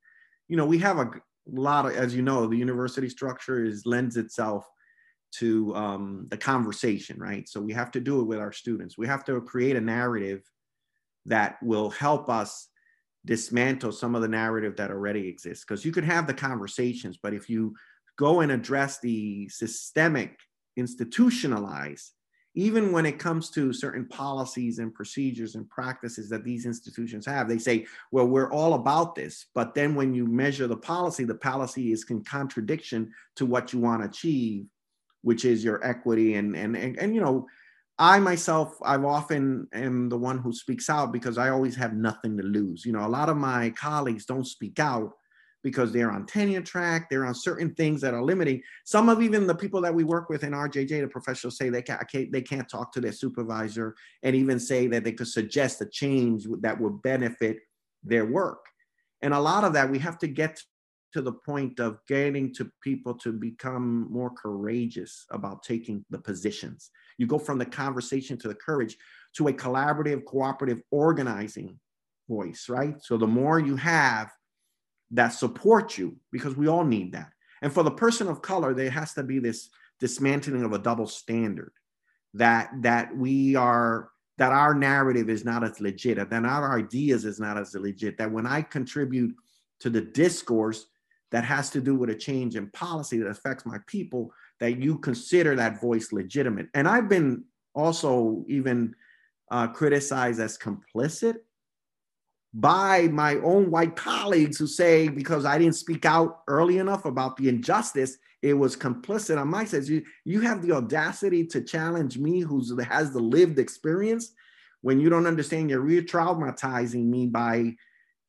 you 0.48 0.56
know 0.56 0.66
we 0.66 0.78
have 0.78 0.98
a 0.98 1.10
lot 1.46 1.86
of, 1.86 1.92
as 1.92 2.14
you 2.14 2.22
know, 2.22 2.46
the 2.46 2.56
university 2.56 3.08
structure 3.08 3.64
is 3.64 3.86
lends 3.86 4.16
itself 4.16 4.68
to 5.32 5.74
um, 5.74 6.26
the 6.30 6.36
conversation, 6.36 7.18
right? 7.18 7.48
So 7.48 7.60
we 7.60 7.72
have 7.72 7.90
to 7.92 8.00
do 8.00 8.20
it 8.20 8.24
with 8.24 8.38
our 8.38 8.52
students. 8.52 8.98
We 8.98 9.06
have 9.06 9.24
to 9.24 9.40
create 9.40 9.76
a 9.76 9.80
narrative 9.80 10.42
that 11.26 11.56
will 11.62 11.90
help 11.90 12.28
us 12.28 12.68
dismantle 13.24 13.92
some 13.92 14.14
of 14.14 14.22
the 14.22 14.28
narrative 14.28 14.76
that 14.76 14.90
already 14.90 15.28
exists. 15.28 15.64
Because 15.64 15.84
you 15.84 15.92
could 15.92 16.04
have 16.04 16.26
the 16.26 16.34
conversations, 16.34 17.18
but 17.22 17.32
if 17.32 17.48
you 17.48 17.74
go 18.18 18.40
and 18.40 18.52
address 18.52 19.00
the 19.00 19.48
systemic, 19.48 20.38
institutionalized, 20.76 22.12
even 22.54 22.92
when 22.92 23.06
it 23.06 23.18
comes 23.18 23.50
to 23.50 23.72
certain 23.72 24.06
policies 24.06 24.78
and 24.78 24.94
procedures 24.94 25.54
and 25.54 25.68
practices 25.70 26.28
that 26.28 26.44
these 26.44 26.66
institutions 26.66 27.24
have, 27.24 27.48
they 27.48 27.58
say, 27.58 27.86
well, 28.10 28.26
we're 28.26 28.52
all 28.52 28.74
about 28.74 29.14
this. 29.14 29.46
But 29.54 29.74
then 29.74 29.94
when 29.94 30.14
you 30.14 30.26
measure 30.26 30.66
the 30.66 30.76
policy, 30.76 31.24
the 31.24 31.34
policy 31.34 31.92
is 31.92 32.04
in 32.10 32.22
contradiction 32.24 33.10
to 33.36 33.46
what 33.46 33.72
you 33.72 33.78
want 33.78 34.02
to 34.02 34.08
achieve, 34.08 34.66
which 35.22 35.44
is 35.46 35.64
your 35.64 35.82
equity. 35.86 36.34
And, 36.34 36.54
and, 36.54 36.76
and, 36.76 36.98
and 36.98 37.14
you 37.14 37.22
know, 37.22 37.46
I 37.98 38.18
myself, 38.18 38.76
I've 38.82 39.04
often 39.04 39.68
am 39.72 40.08
the 40.08 40.18
one 40.18 40.38
who 40.38 40.52
speaks 40.52 40.90
out 40.90 41.12
because 41.12 41.38
I 41.38 41.48
always 41.50 41.76
have 41.76 41.94
nothing 41.94 42.36
to 42.36 42.42
lose. 42.42 42.84
You 42.84 42.92
know, 42.92 43.06
a 43.06 43.08
lot 43.08 43.28
of 43.28 43.36
my 43.36 43.70
colleagues 43.70 44.26
don't 44.26 44.46
speak 44.46 44.78
out 44.78 45.12
because 45.62 45.92
they're 45.92 46.10
on 46.10 46.26
tenure 46.26 46.60
track, 46.60 47.08
they're 47.08 47.26
on 47.26 47.34
certain 47.34 47.74
things 47.74 48.00
that 48.00 48.14
are 48.14 48.22
limiting. 48.22 48.62
Some 48.84 49.08
of 49.08 49.22
even 49.22 49.46
the 49.46 49.54
people 49.54 49.80
that 49.82 49.94
we 49.94 50.04
work 50.04 50.28
with 50.28 50.44
in 50.44 50.52
RJJ, 50.52 51.00
the 51.00 51.08
professionals 51.08 51.56
say 51.56 51.68
they 51.68 51.82
can't, 51.82 52.02
they 52.32 52.42
can't 52.42 52.68
talk 52.68 52.92
to 52.92 53.00
their 53.00 53.12
supervisor 53.12 53.94
and 54.22 54.34
even 54.34 54.58
say 54.58 54.86
that 54.88 55.04
they 55.04 55.12
could 55.12 55.28
suggest 55.28 55.80
a 55.80 55.86
change 55.86 56.46
that 56.60 56.80
would 56.80 57.00
benefit 57.02 57.58
their 58.02 58.26
work. 58.26 58.64
And 59.22 59.32
a 59.32 59.40
lot 59.40 59.64
of 59.64 59.72
that, 59.74 59.90
we 59.90 60.00
have 60.00 60.18
to 60.18 60.26
get 60.26 60.60
to 61.12 61.20
the 61.20 61.32
point 61.32 61.78
of 61.78 61.98
getting 62.08 62.52
to 62.54 62.70
people 62.82 63.14
to 63.14 63.32
become 63.32 64.10
more 64.10 64.30
courageous 64.30 65.26
about 65.30 65.62
taking 65.62 66.04
the 66.10 66.18
positions. 66.18 66.90
You 67.18 67.26
go 67.26 67.38
from 67.38 67.58
the 67.58 67.66
conversation 67.66 68.38
to 68.38 68.48
the 68.48 68.54
courage 68.54 68.96
to 69.36 69.48
a 69.48 69.52
collaborative, 69.52 70.24
cooperative, 70.24 70.80
organizing 70.90 71.78
voice, 72.28 72.66
right? 72.68 72.96
So 73.02 73.16
the 73.16 73.26
more 73.26 73.58
you 73.58 73.76
have, 73.76 74.30
that 75.12 75.28
support 75.28 75.96
you 75.98 76.16
because 76.30 76.56
we 76.56 76.68
all 76.68 76.84
need 76.84 77.12
that. 77.12 77.30
And 77.62 77.72
for 77.72 77.82
the 77.82 77.90
person 77.90 78.28
of 78.28 78.42
color, 78.42 78.74
there 78.74 78.90
has 78.90 79.14
to 79.14 79.22
be 79.22 79.38
this 79.38 79.68
dismantling 80.00 80.64
of 80.64 80.72
a 80.72 80.78
double 80.78 81.06
standard 81.06 81.72
that 82.34 82.70
that 82.80 83.16
we 83.16 83.54
are 83.54 84.10
that 84.38 84.52
our 84.52 84.74
narrative 84.74 85.28
is 85.28 85.44
not 85.44 85.62
as 85.62 85.78
legit, 85.80 86.16
that 86.16 86.44
our 86.44 86.78
ideas 86.78 87.24
is 87.24 87.38
not 87.38 87.58
as 87.58 87.74
legit, 87.74 88.16
that 88.18 88.32
when 88.32 88.46
I 88.46 88.62
contribute 88.62 89.34
to 89.80 89.90
the 89.90 90.00
discourse 90.00 90.86
that 91.30 91.44
has 91.44 91.70
to 91.70 91.80
do 91.80 91.94
with 91.94 92.10
a 92.10 92.14
change 92.14 92.56
in 92.56 92.70
policy 92.70 93.18
that 93.18 93.28
affects 93.28 93.66
my 93.66 93.78
people, 93.86 94.32
that 94.58 94.78
you 94.78 94.98
consider 94.98 95.54
that 95.56 95.80
voice 95.80 96.12
legitimate. 96.12 96.68
And 96.74 96.88
I've 96.88 97.08
been 97.08 97.44
also 97.74 98.44
even 98.48 98.94
uh, 99.50 99.68
criticized 99.68 100.40
as 100.40 100.58
complicit 100.58 101.36
by 102.54 103.08
my 103.08 103.36
own 103.36 103.70
white 103.70 103.96
colleagues 103.96 104.58
who 104.58 104.66
say 104.66 105.08
because 105.08 105.44
I 105.44 105.58
didn't 105.58 105.76
speak 105.76 106.04
out 106.04 106.42
early 106.48 106.78
enough 106.78 107.06
about 107.06 107.36
the 107.36 107.48
injustice, 107.48 108.18
it 108.42 108.54
was 108.54 108.76
complicit 108.76 109.40
on 109.40 109.48
my 109.48 109.64
side. 109.64 109.84
You, 109.84 110.02
you 110.24 110.40
have 110.40 110.62
the 110.62 110.72
audacity 110.72 111.46
to 111.46 111.62
challenge 111.62 112.18
me 112.18 112.40
who 112.40 112.62
has 112.82 113.12
the 113.12 113.20
lived 113.20 113.58
experience 113.58 114.32
when 114.82 115.00
you 115.00 115.08
don't 115.08 115.26
understand 115.26 115.70
you're 115.70 115.80
re-traumatizing 115.80 117.04
me 117.04 117.26
by 117.26 117.74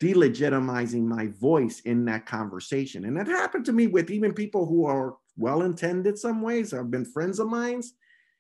delegitimizing 0.02 1.04
my 1.04 1.28
voice 1.40 1.82
in 1.82 2.06
that 2.06 2.26
conversation. 2.26 3.06
And 3.06 3.18
that 3.18 3.28
happened 3.28 3.66
to 3.66 3.74
me 3.74 3.88
with 3.88 4.12
even 4.12 4.34
people 4.34 4.66
who 4.66 4.86
are 4.86 5.16
well-intended 5.38 6.18
some 6.18 6.42
ways, 6.42 6.72
have 6.72 6.92
been 6.92 7.06
friends 7.06 7.40
of 7.40 7.48
mine 7.48 7.82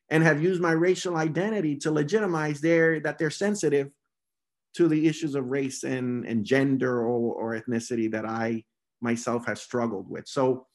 and 0.09 0.23
have 0.23 0.43
used 0.43 0.61
my 0.61 0.71
racial 0.71 1.17
identity 1.17 1.75
to 1.77 1.91
legitimize 1.91 2.61
their 2.61 2.99
that 2.99 3.17
they're 3.17 3.29
sensitive 3.31 3.89
to 4.75 4.87
the 4.87 5.07
issues 5.07 5.35
of 5.35 5.45
race 5.45 5.83
and, 5.83 6.25
and 6.25 6.43
gender 6.43 7.01
or, 7.01 7.33
or 7.33 7.59
ethnicity 7.59 8.11
that 8.11 8.25
I 8.25 8.63
myself 9.01 9.45
have 9.45 9.59
struggled 9.59 10.09
with. 10.09 10.27
So 10.27 10.67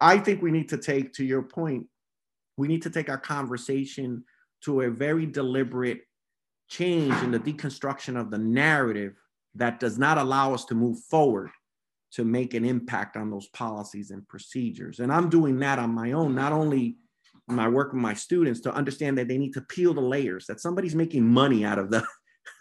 I 0.00 0.18
think 0.18 0.42
we 0.42 0.50
need 0.50 0.68
to 0.70 0.78
take, 0.78 1.12
to 1.14 1.24
your 1.24 1.42
point, 1.42 1.86
we 2.56 2.68
need 2.68 2.82
to 2.82 2.90
take 2.90 3.08
our 3.08 3.18
conversation 3.18 4.24
to 4.64 4.82
a 4.82 4.90
very 4.90 5.26
deliberate 5.26 6.00
change 6.68 7.14
in 7.22 7.30
the 7.30 7.38
deconstruction 7.38 8.18
of 8.18 8.30
the 8.30 8.38
narrative 8.38 9.14
that 9.54 9.80
does 9.80 9.98
not 9.98 10.18
allow 10.18 10.54
us 10.54 10.64
to 10.66 10.74
move 10.74 10.98
forward 11.10 11.50
to 12.12 12.24
make 12.24 12.54
an 12.54 12.64
impact 12.64 13.16
on 13.16 13.30
those 13.30 13.48
policies 13.48 14.10
and 14.10 14.26
procedures. 14.28 15.00
And 15.00 15.12
I'm 15.12 15.30
doing 15.30 15.58
that 15.60 15.78
on 15.78 15.90
my 15.90 16.12
own, 16.12 16.34
not 16.34 16.52
only 16.52 16.96
my 17.48 17.68
work 17.68 17.92
with 17.92 18.02
my 18.02 18.14
students 18.14 18.60
to 18.60 18.72
understand 18.72 19.18
that 19.18 19.28
they 19.28 19.38
need 19.38 19.54
to 19.54 19.62
peel 19.62 19.94
the 19.94 20.00
layers, 20.00 20.46
that 20.46 20.60
somebody's 20.60 20.94
making 20.94 21.26
money 21.26 21.64
out 21.64 21.78
of 21.78 21.90
the 21.90 22.04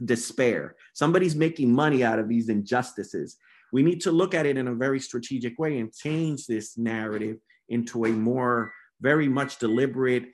despair. 0.04 0.76
Somebody's 0.94 1.36
making 1.36 1.74
money 1.74 2.04
out 2.04 2.20
of 2.20 2.28
these 2.28 2.50
injustices. 2.50 3.38
We 3.72 3.84
need 3.84 4.02
to 4.02 4.12
look 4.12 4.34
at 4.34 4.46
it 4.46 4.58
in 4.58 4.68
a 4.68 4.76
very 4.76 5.00
strategic 5.00 5.58
way 5.58 5.80
and 5.80 5.94
change 5.94 6.48
this 6.48 6.78
narrative 6.78 7.38
into 7.70 8.06
a 8.06 8.10
more 8.10 8.74
very 9.00 9.28
much 9.28 9.58
deliberate, 9.58 10.26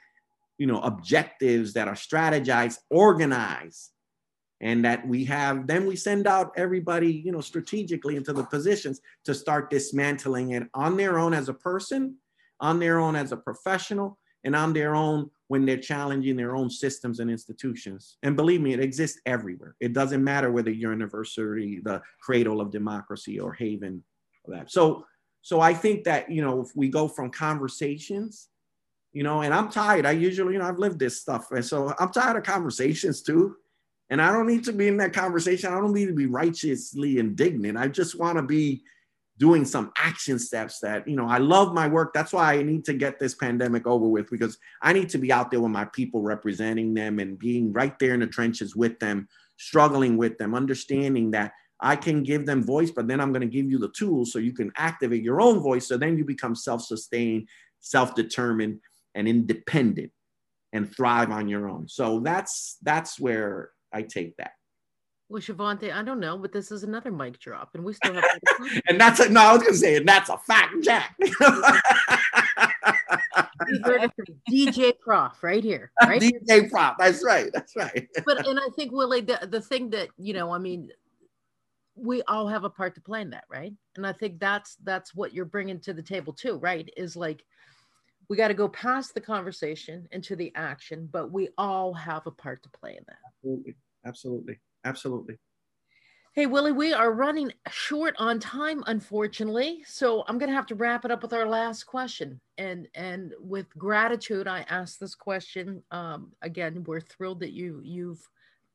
you 0.57 0.67
know, 0.67 0.81
objectives 0.81 1.73
that 1.73 1.87
are 1.87 1.95
strategized, 1.95 2.79
organized, 2.89 3.91
and 4.59 4.83
that 4.85 5.07
we 5.07 5.23
have 5.25 5.67
then 5.67 5.85
we 5.85 5.95
send 5.95 6.25
out 6.25 6.51
everybody 6.57 7.11
you 7.11 7.31
know 7.31 7.41
strategically 7.41 8.15
into 8.15 8.33
the 8.33 8.43
positions 8.43 9.01
to 9.23 9.33
start 9.33 9.69
dismantling 9.69 10.51
it 10.51 10.63
on 10.73 10.97
their 10.97 11.19
own 11.19 11.33
as 11.33 11.49
a 11.49 11.53
person 11.53 12.15
on 12.59 12.79
their 12.79 12.99
own 12.99 13.15
as 13.15 13.31
a 13.31 13.37
professional 13.37 14.17
and 14.43 14.55
on 14.55 14.73
their 14.73 14.95
own 14.95 15.29
when 15.47 15.65
they're 15.65 15.77
challenging 15.77 16.35
their 16.35 16.55
own 16.55 16.69
systems 16.69 17.19
and 17.19 17.31
institutions. 17.31 18.17
And 18.23 18.35
believe 18.35 18.61
me, 18.61 18.73
it 18.73 18.79
exists 18.79 19.19
everywhere. 19.25 19.75
It 19.79 19.93
doesn't 19.93 20.23
matter 20.23 20.51
whether 20.51 20.69
you're 20.69 20.91
university, 20.91 21.79
the 21.83 22.01
cradle 22.21 22.59
of 22.59 22.71
democracy, 22.71 23.39
or 23.39 23.53
haven 23.53 24.03
of 24.45 24.53
that. 24.53 24.71
So, 24.71 25.05
so 25.41 25.61
I 25.61 25.73
think 25.73 26.03
that 26.03 26.29
you 26.29 26.41
know, 26.41 26.61
if 26.61 26.75
we 26.75 26.89
go 26.89 27.07
from 27.07 27.31
conversations, 27.31 28.49
you 29.13 29.23
know, 29.23 29.41
and 29.41 29.53
I'm 29.53 29.69
tired. 29.69 30.05
I 30.05 30.11
usually, 30.11 30.53
you 30.53 30.59
know, 30.59 30.67
I've 30.67 30.79
lived 30.79 30.99
this 30.99 31.21
stuff, 31.21 31.51
and 31.51 31.65
so 31.65 31.93
I'm 31.99 32.11
tired 32.11 32.37
of 32.37 32.43
conversations 32.43 33.21
too. 33.21 33.55
And 34.09 34.21
I 34.21 34.31
don't 34.31 34.47
need 34.47 34.63
to 34.65 34.73
be 34.73 34.87
in 34.87 34.97
that 34.97 35.11
conversation. 35.11 35.73
I 35.73 35.79
don't 35.79 35.93
need 35.93 36.05
to 36.05 36.13
be 36.13 36.27
righteously 36.27 37.17
indignant. 37.17 37.77
I 37.77 37.87
just 37.89 38.17
want 38.17 38.37
to 38.37 38.41
be 38.41 38.83
doing 39.37 39.65
some 39.65 39.91
action 39.97 40.39
steps 40.39 40.79
that 40.79 41.07
you 41.07 41.15
know 41.15 41.27
i 41.27 41.37
love 41.37 41.73
my 41.73 41.87
work. 41.87 42.13
That's 42.13 42.33
why 42.33 42.55
i 42.55 42.63
need 42.63 42.85
to 42.85 42.93
get 42.93 43.19
this 43.19 43.35
pandemic 43.35 43.85
over 43.85 44.07
with 44.07 44.29
because 44.29 44.57
i 44.81 44.93
need 44.93 45.09
to 45.09 45.17
be 45.17 45.31
out 45.31 45.51
there 45.51 45.61
with 45.61 45.71
my 45.71 45.85
people 45.85 46.21
representing 46.21 46.93
them 46.93 47.19
and 47.19 47.37
being 47.37 47.73
right 47.73 47.97
there 47.99 48.13
in 48.13 48.21
the 48.21 48.27
trenches 48.27 48.75
with 48.75 48.99
them 48.99 49.27
struggling 49.57 50.17
with 50.17 50.37
them 50.37 50.53
understanding 50.53 51.31
that 51.31 51.51
i 51.79 51.95
can 51.95 52.23
give 52.23 52.45
them 52.45 52.63
voice 52.63 52.91
but 52.91 53.07
then 53.07 53.19
i'm 53.19 53.31
going 53.31 53.41
to 53.41 53.47
give 53.47 53.69
you 53.69 53.79
the 53.79 53.89
tools 53.89 54.31
so 54.31 54.39
you 54.39 54.53
can 54.53 54.71
activate 54.77 55.23
your 55.23 55.41
own 55.41 55.59
voice 55.59 55.87
so 55.87 55.97
then 55.97 56.17
you 56.17 56.23
become 56.23 56.53
self-sustained 56.55 57.47
self-determined 57.79 58.79
and 59.15 59.27
independent 59.27 60.11
and 60.73 60.93
thrive 60.95 61.31
on 61.31 61.47
your 61.47 61.69
own. 61.69 61.87
So 61.87 62.19
that's 62.19 62.77
that's 62.83 63.19
where 63.19 63.71
i 63.93 64.01
take 64.01 64.35
that 64.37 64.51
well, 65.29 65.41
Shavante, 65.41 65.93
I 65.93 66.03
don't 66.03 66.21
know, 66.21 66.37
but 66.37 66.53
this 66.53 66.71
is 66.71 66.83
another 66.83 67.11
mic 67.11 67.39
drop, 67.39 67.71
and 67.73 67.83
we 67.83 67.93
still 67.93 68.13
have. 68.13 68.23
and 68.87 68.99
that's 68.99 69.19
a, 69.19 69.29
no, 69.29 69.41
I 69.41 69.53
was 69.53 69.63
gonna 69.63 69.75
say, 69.75 69.97
and 69.97 70.07
that's 70.07 70.29
a 70.29 70.37
fact, 70.37 70.73
Jack. 70.81 71.15
DJ 74.49 74.97
Prof 74.99 75.43
right 75.43 75.63
here, 75.63 75.91
right? 76.03 76.21
DJ 76.21 76.69
Prof, 76.69 76.95
that's 76.97 77.23
right, 77.25 77.49
that's 77.53 77.75
right. 77.75 78.07
but 78.25 78.47
and 78.47 78.57
I 78.57 78.69
think 78.75 78.93
Willie, 78.93 79.21
the, 79.21 79.47
the 79.49 79.59
thing 79.59 79.89
that 79.89 80.09
you 80.17 80.33
know, 80.33 80.51
I 80.51 80.59
mean, 80.59 80.91
we 81.95 82.21
all 82.23 82.47
have 82.47 82.63
a 82.63 82.69
part 82.69 82.95
to 82.95 83.01
play 83.01 83.21
in 83.21 83.31
that, 83.31 83.43
right? 83.49 83.73
And 83.97 84.07
I 84.07 84.13
think 84.13 84.39
that's 84.39 84.77
that's 84.83 85.13
what 85.13 85.33
you're 85.33 85.45
bringing 85.45 85.81
to 85.81 85.93
the 85.93 86.03
table 86.03 86.31
too, 86.31 86.55
right? 86.55 86.89
Is 86.95 87.17
like 87.17 87.43
we 88.29 88.37
got 88.37 88.47
to 88.47 88.53
go 88.53 88.69
past 88.69 89.13
the 89.13 89.21
conversation 89.21 90.07
into 90.11 90.37
the 90.37 90.53
action, 90.55 91.09
but 91.11 91.31
we 91.31 91.49
all 91.57 91.93
have 91.93 92.27
a 92.27 92.31
part 92.31 92.63
to 92.63 92.69
play 92.69 92.91
in 92.91 93.03
that. 93.07 93.17
Absolutely, 93.27 93.75
absolutely. 94.05 94.59
Absolutely. 94.87 95.37
Hey, 96.31 96.45
Willie, 96.45 96.71
we 96.71 96.93
are 96.93 97.11
running 97.11 97.51
short 97.69 98.15
on 98.17 98.39
time, 98.39 98.85
unfortunately. 98.87 99.83
So 99.85 100.23
I'm 100.27 100.37
going 100.37 100.49
to 100.49 100.55
have 100.55 100.67
to 100.67 100.75
wrap 100.75 101.03
it 101.03 101.11
up 101.11 101.21
with 101.21 101.33
our 101.33 101.45
last 101.45 101.83
question. 101.83 102.39
And 102.57 102.87
and 102.95 103.33
with 103.39 103.67
gratitude, 103.77 104.47
I 104.47 104.63
ask 104.69 104.97
this 104.97 105.13
question. 105.13 105.83
Um, 105.91 106.31
again, 106.41 106.85
we're 106.85 107.01
thrilled 107.01 107.41
that 107.41 107.51
you 107.51 107.81
you've 107.83 108.25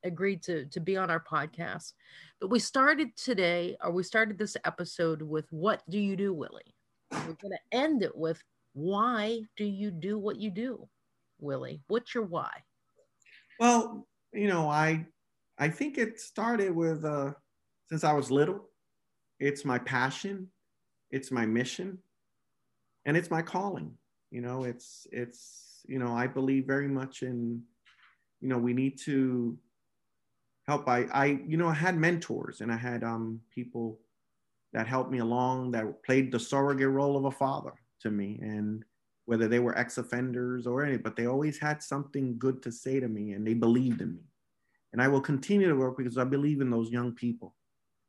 agreed 0.04 0.42
to 0.42 0.66
to 0.66 0.80
be 0.80 0.98
on 0.98 1.10
our 1.10 1.22
podcast. 1.22 1.94
But 2.42 2.50
we 2.50 2.58
started 2.58 3.16
today, 3.16 3.76
or 3.82 3.90
we 3.90 4.02
started 4.02 4.36
this 4.36 4.56
episode 4.66 5.22
with 5.22 5.50
"What 5.50 5.82
do 5.88 5.98
you 5.98 6.14
do, 6.14 6.34
Willie?" 6.34 6.74
We're 7.10 7.38
going 7.40 7.52
to 7.52 7.76
end 7.78 8.02
it 8.02 8.14
with 8.14 8.42
"Why 8.74 9.40
do 9.56 9.64
you 9.64 9.90
do 9.90 10.18
what 10.18 10.36
you 10.36 10.50
do, 10.50 10.88
Willie? 11.40 11.80
What's 11.86 12.14
your 12.14 12.24
why?" 12.24 12.50
Well, 13.58 14.06
you 14.32 14.48
know, 14.48 14.68
I 14.68 15.06
I 15.62 15.68
think 15.68 15.96
it 15.96 16.18
started 16.18 16.74
with 16.74 17.04
uh, 17.04 17.34
since 17.88 18.02
I 18.02 18.12
was 18.14 18.32
little. 18.32 18.68
It's 19.38 19.64
my 19.64 19.78
passion. 19.78 20.48
it's 21.12 21.30
my 21.30 21.46
mission, 21.46 21.98
and 23.06 23.16
it's 23.16 23.30
my 23.30 23.42
calling. 23.42 23.92
You 24.32 24.40
know, 24.40 24.64
it's 24.64 25.06
it's 25.12 25.82
you 25.86 26.00
know 26.00 26.12
I 26.22 26.26
believe 26.26 26.66
very 26.66 26.88
much 26.88 27.22
in, 27.22 27.62
you 28.40 28.48
know, 28.48 28.58
we 28.58 28.72
need 28.72 28.98
to 29.04 29.56
help. 30.66 30.88
I 30.88 31.00
I 31.24 31.26
you 31.46 31.56
know 31.56 31.68
I 31.68 31.74
had 31.74 31.96
mentors 31.96 32.60
and 32.60 32.72
I 32.72 32.76
had 32.88 33.04
um 33.04 33.40
people 33.54 34.00
that 34.72 34.88
helped 34.88 35.12
me 35.12 35.20
along 35.20 35.70
that 35.72 36.02
played 36.02 36.32
the 36.32 36.40
surrogate 36.40 36.88
role 36.88 37.16
of 37.16 37.26
a 37.26 37.38
father 37.44 37.74
to 38.00 38.10
me 38.10 38.40
and 38.42 38.84
whether 39.26 39.46
they 39.46 39.60
were 39.60 39.78
ex-offenders 39.78 40.66
or 40.66 40.82
any, 40.82 40.96
but 40.96 41.14
they 41.14 41.26
always 41.26 41.56
had 41.60 41.80
something 41.82 42.36
good 42.36 42.62
to 42.64 42.72
say 42.72 42.98
to 42.98 43.06
me 43.06 43.34
and 43.34 43.46
they 43.46 43.54
believed 43.54 44.00
in 44.00 44.16
me. 44.16 44.31
And 44.92 45.00
I 45.00 45.08
will 45.08 45.20
continue 45.20 45.68
to 45.68 45.74
work 45.74 45.96
because 45.96 46.18
I 46.18 46.24
believe 46.24 46.60
in 46.60 46.70
those 46.70 46.90
young 46.90 47.12
people. 47.12 47.54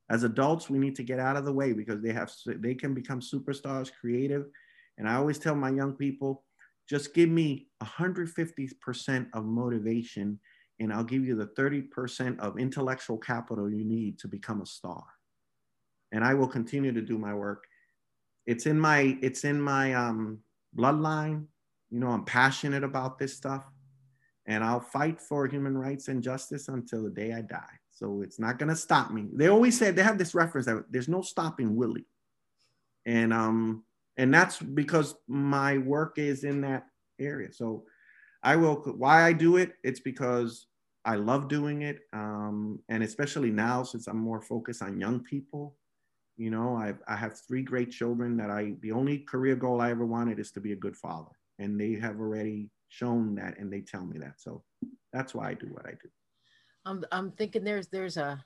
As 0.09 0.23
adults, 0.23 0.69
we 0.69 0.79
need 0.79 0.95
to 0.97 1.03
get 1.03 1.19
out 1.19 1.37
of 1.37 1.45
the 1.45 1.53
way 1.53 1.73
because 1.73 2.01
they 2.01 2.11
have 2.11 2.31
they 2.45 2.75
can 2.75 2.93
become 2.93 3.21
superstars, 3.21 3.89
creative. 3.99 4.45
And 4.97 5.07
I 5.07 5.15
always 5.15 5.39
tell 5.39 5.55
my 5.55 5.69
young 5.69 5.93
people, 5.93 6.43
just 6.89 7.13
give 7.13 7.29
me 7.29 7.67
150% 7.81 9.27
of 9.33 9.45
motivation 9.45 10.39
and 10.79 10.91
I'll 10.91 11.03
give 11.03 11.23
you 11.23 11.35
the 11.35 11.47
30% 11.47 12.39
of 12.39 12.59
intellectual 12.59 13.17
capital 13.17 13.71
you 13.71 13.85
need 13.85 14.19
to 14.19 14.27
become 14.27 14.61
a 14.61 14.65
star. 14.65 15.03
And 16.11 16.23
I 16.23 16.33
will 16.33 16.47
continue 16.47 16.91
to 16.91 17.01
do 17.01 17.17
my 17.17 17.33
work. 17.33 17.63
It's 18.45 18.65
in 18.65 18.79
my 18.79 19.17
it's 19.21 19.45
in 19.45 19.61
my 19.61 19.93
um 19.93 20.39
bloodline. 20.77 21.45
You 21.89 21.99
know, 21.99 22.09
I'm 22.09 22.25
passionate 22.25 22.83
about 22.83 23.17
this 23.17 23.35
stuff 23.37 23.63
and 24.45 24.63
I'll 24.63 24.79
fight 24.79 25.21
for 25.21 25.47
human 25.47 25.77
rights 25.77 26.07
and 26.07 26.21
justice 26.21 26.67
until 26.67 27.03
the 27.03 27.09
day 27.09 27.33
I 27.33 27.41
die. 27.41 27.79
So 27.91 28.21
it's 28.21 28.39
not 28.39 28.59
going 28.59 28.69
to 28.69 28.75
stop 28.75 29.11
me. 29.11 29.27
They 29.33 29.47
always 29.47 29.77
said 29.77 29.95
they 29.95 30.03
have 30.03 30.17
this 30.17 30.35
reference 30.35 30.65
that 30.65 30.85
there's 30.89 31.07
no 31.07 31.21
stopping 31.21 31.75
Willie. 31.75 32.07
And 33.05 33.33
um 33.33 33.83
and 34.17 34.33
that's 34.33 34.59
because 34.59 35.15
my 35.27 35.77
work 35.79 36.17
is 36.17 36.43
in 36.43 36.61
that 36.61 36.85
area. 37.19 37.51
So 37.51 37.83
I 38.43 38.55
will 38.55 38.75
why 38.75 39.23
I 39.23 39.33
do 39.33 39.57
it, 39.57 39.73
it's 39.83 39.99
because 39.99 40.67
I 41.05 41.15
love 41.15 41.47
doing 41.47 41.81
it. 41.81 41.99
Um, 42.13 42.79
and 42.89 43.03
especially 43.03 43.51
now 43.51 43.83
since 43.83 44.07
I'm 44.07 44.17
more 44.17 44.41
focused 44.41 44.81
on 44.81 44.99
young 44.99 45.21
people, 45.21 45.75
you 46.37 46.49
know, 46.49 46.75
I, 46.75 46.93
I 47.07 47.15
have 47.15 47.39
three 47.47 47.61
great 47.61 47.91
children 47.91 48.37
that 48.37 48.49
I, 48.49 48.73
the 48.81 48.91
only 48.91 49.19
career 49.19 49.55
goal 49.55 49.81
I 49.81 49.91
ever 49.91 50.05
wanted 50.05 50.39
is 50.39 50.51
to 50.51 50.61
be 50.61 50.71
a 50.71 50.77
good 50.77 50.95
father. 50.95 51.31
And 51.59 51.79
they 51.79 51.93
have 51.95 52.19
already 52.19 52.69
shown 52.93 53.35
that 53.35 53.57
and 53.57 53.71
they 53.71 53.81
tell 53.81 54.05
me 54.05 54.19
that. 54.19 54.39
So 54.39 54.63
that's 55.11 55.33
why 55.33 55.49
I 55.49 55.53
do 55.55 55.67
what 55.67 55.85
I 55.85 55.91
do. 55.91 56.09
I'm, 56.85 57.03
I'm 57.11 57.31
thinking 57.31 57.63
there's, 57.63 57.87
there's 57.87 58.17
a 58.17 58.43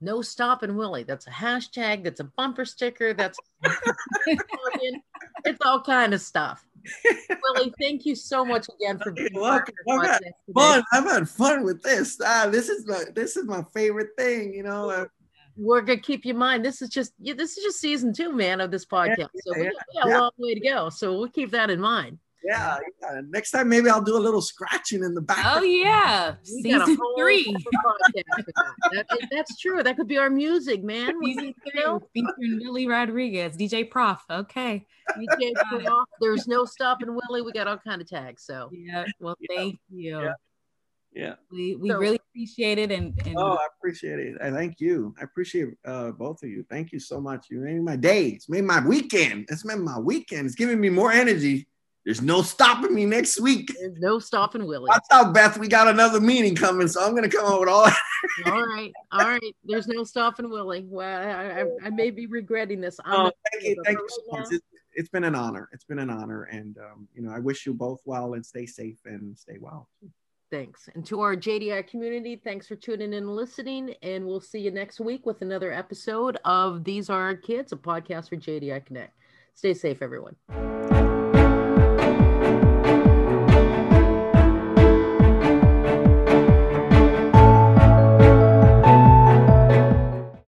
no 0.00 0.22
stopping 0.22 0.76
Willie. 0.76 1.04
That's 1.04 1.26
a 1.26 1.30
hashtag. 1.30 2.04
That's 2.04 2.20
a 2.20 2.24
bumper 2.24 2.64
sticker. 2.64 3.14
That's 3.14 3.38
it's 4.26 5.60
all 5.64 5.80
kind 5.80 6.14
of 6.14 6.20
stuff. 6.20 6.64
Willie, 7.42 7.72
thank 7.80 8.04
you 8.04 8.14
so 8.14 8.44
much 8.44 8.66
again 8.68 8.98
for 8.98 9.12
being 9.12 9.30
Welcome. 9.32 9.74
I've 9.90 10.06
had 10.06 10.22
fun. 10.54 10.82
I've 10.92 11.04
had 11.04 11.28
fun 11.28 11.64
with 11.64 11.82
this. 11.82 12.20
Ah, 12.24 12.48
this 12.50 12.68
is 12.68 12.86
my 12.86 13.04
this 13.14 13.36
is 13.36 13.46
my 13.46 13.64
favorite 13.72 14.10
thing. 14.18 14.52
You 14.52 14.64
know, 14.64 14.90
uh, 14.90 15.06
we're 15.56 15.80
gonna 15.80 16.00
keep 16.00 16.26
you 16.26 16.32
in 16.32 16.38
mind. 16.38 16.64
This 16.64 16.82
is 16.82 16.90
just 16.90 17.14
yeah, 17.18 17.34
this 17.34 17.56
is 17.56 17.64
just 17.64 17.80
season 17.80 18.12
two, 18.12 18.32
man, 18.32 18.60
of 18.60 18.70
this 18.70 18.84
podcast. 18.84 19.16
Yeah, 19.18 19.26
so 19.46 19.52
we, 19.56 19.64
yeah, 19.64 19.70
got 20.02 20.06
a 20.06 20.18
long 20.18 20.30
way 20.36 20.54
to 20.54 20.60
go. 20.60 20.90
So 20.90 21.16
we'll 21.18 21.28
keep 21.28 21.52
that 21.52 21.70
in 21.70 21.80
mind. 21.80 22.18
Yeah, 22.44 22.78
yeah, 23.00 23.20
Next 23.28 23.52
time, 23.52 23.68
maybe 23.68 23.88
I'll 23.88 24.02
do 24.02 24.16
a 24.16 24.18
little 24.18 24.42
scratching 24.42 25.02
in 25.02 25.14
the 25.14 25.20
back. 25.22 25.44
Oh 25.44 25.62
yeah, 25.62 26.34
we 26.52 26.62
season 26.62 26.98
three. 27.16 27.56
that, 28.92 29.06
that's 29.30 29.58
true. 29.58 29.82
That 29.82 29.96
could 29.96 30.08
be 30.08 30.18
our 30.18 30.30
music, 30.30 30.84
man. 30.84 31.14
Season 31.22 31.54
three, 31.62 31.98
featuring 32.12 32.60
Willie 32.60 32.86
Rodriguez, 32.86 33.56
DJ 33.56 33.90
Prof. 33.90 34.22
Okay. 34.30 34.86
DJ 35.16 35.52
Prof. 35.68 36.08
There's 36.20 36.46
no 36.46 36.64
stopping 36.64 37.08
Willie. 37.08 37.42
We 37.42 37.52
got 37.52 37.66
all 37.66 37.78
kind 37.78 38.02
of 38.02 38.08
tags. 38.08 38.44
So 38.44 38.70
yeah. 38.72 39.06
Well, 39.20 39.36
thank 39.48 39.78
you. 39.90 40.20
Yeah. 40.20 40.32
Yeah. 41.14 41.34
We 41.50 41.76
we 41.76 41.90
so, 41.90 41.98
really 41.98 42.20
appreciate 42.30 42.78
it 42.78 42.90
and, 42.90 43.14
and, 43.24 43.36
oh 43.38 43.52
I 43.52 43.68
appreciate 43.78 44.18
it. 44.18 44.36
I 44.42 44.50
thank 44.50 44.80
you. 44.80 45.14
I 45.20 45.24
appreciate 45.24 45.68
uh, 45.84 46.10
both 46.10 46.42
of 46.42 46.48
you. 46.48 46.64
Thank 46.68 46.92
you 46.92 46.98
so 46.98 47.20
much. 47.20 47.46
You 47.50 47.60
made 47.60 47.80
my 47.82 47.96
days, 47.96 48.46
made 48.48 48.64
my 48.64 48.84
weekend. 48.84 49.46
It's 49.48 49.64
made 49.64 49.78
my 49.78 49.98
weekend. 49.98 50.46
It's 50.46 50.56
giving 50.56 50.80
me 50.80 50.90
more 50.90 51.12
energy. 51.12 51.68
There's 52.04 52.20
no 52.20 52.42
stopping 52.42 52.94
me 52.94 53.06
next 53.06 53.40
week. 53.40 53.72
There's 53.78 53.98
no 53.98 54.18
stopping 54.18 54.66
Willie. 54.66 54.88
Watch 54.88 55.06
out, 55.10 55.32
Beth. 55.32 55.56
We 55.56 55.68
got 55.68 55.88
another 55.88 56.20
meeting 56.20 56.54
coming, 56.54 56.86
so 56.86 57.02
I'm 57.02 57.14
gonna 57.14 57.30
come 57.30 57.46
up 57.46 57.60
with 57.60 57.68
all. 57.68 57.86
all 58.46 58.66
right, 58.66 58.92
all 59.10 59.26
right. 59.26 59.56
There's 59.64 59.88
no 59.88 60.04
stopping 60.04 60.50
Willie. 60.50 60.86
Well, 60.86 61.28
I, 61.28 61.62
I, 61.62 61.86
I 61.86 61.90
may 61.90 62.10
be 62.10 62.26
regretting 62.26 62.82
this. 62.82 63.00
I'm 63.04 63.26
oh, 63.26 63.32
thank 63.52 63.64
you, 63.64 63.82
thank 63.86 63.98
you 63.98 64.08
so 64.08 64.38
much. 64.38 64.48
It's, 64.50 64.64
it's 64.92 65.08
been 65.08 65.24
an 65.24 65.34
honor. 65.34 65.70
It's 65.72 65.84
been 65.84 65.98
an 65.98 66.10
honor, 66.10 66.44
and 66.44 66.76
um, 66.76 67.08
you 67.14 67.22
know, 67.22 67.32
I 67.32 67.38
wish 67.38 67.64
you 67.64 67.72
both 67.72 68.00
well 68.04 68.34
and 68.34 68.44
stay 68.44 68.66
safe 68.66 68.98
and 69.06 69.36
stay 69.36 69.56
well. 69.58 69.88
Thanks. 70.50 70.88
And 70.94 71.04
to 71.06 71.20
our 71.20 71.34
JDI 71.34 71.88
community, 71.88 72.36
thanks 72.36 72.68
for 72.68 72.76
tuning 72.76 73.08
in 73.08 73.14
and 73.14 73.34
listening. 73.34 73.94
And 74.02 74.24
we'll 74.24 74.40
see 74.40 74.60
you 74.60 74.70
next 74.70 75.00
week 75.00 75.26
with 75.26 75.42
another 75.42 75.72
episode 75.72 76.38
of 76.44 76.84
These 76.84 77.10
Are 77.10 77.22
Our 77.22 77.34
Kids, 77.34 77.72
a 77.72 77.76
podcast 77.76 78.28
for 78.28 78.36
JDI 78.36 78.84
Connect. 78.86 79.18
Stay 79.54 79.74
safe, 79.74 80.00
everyone. 80.00 80.36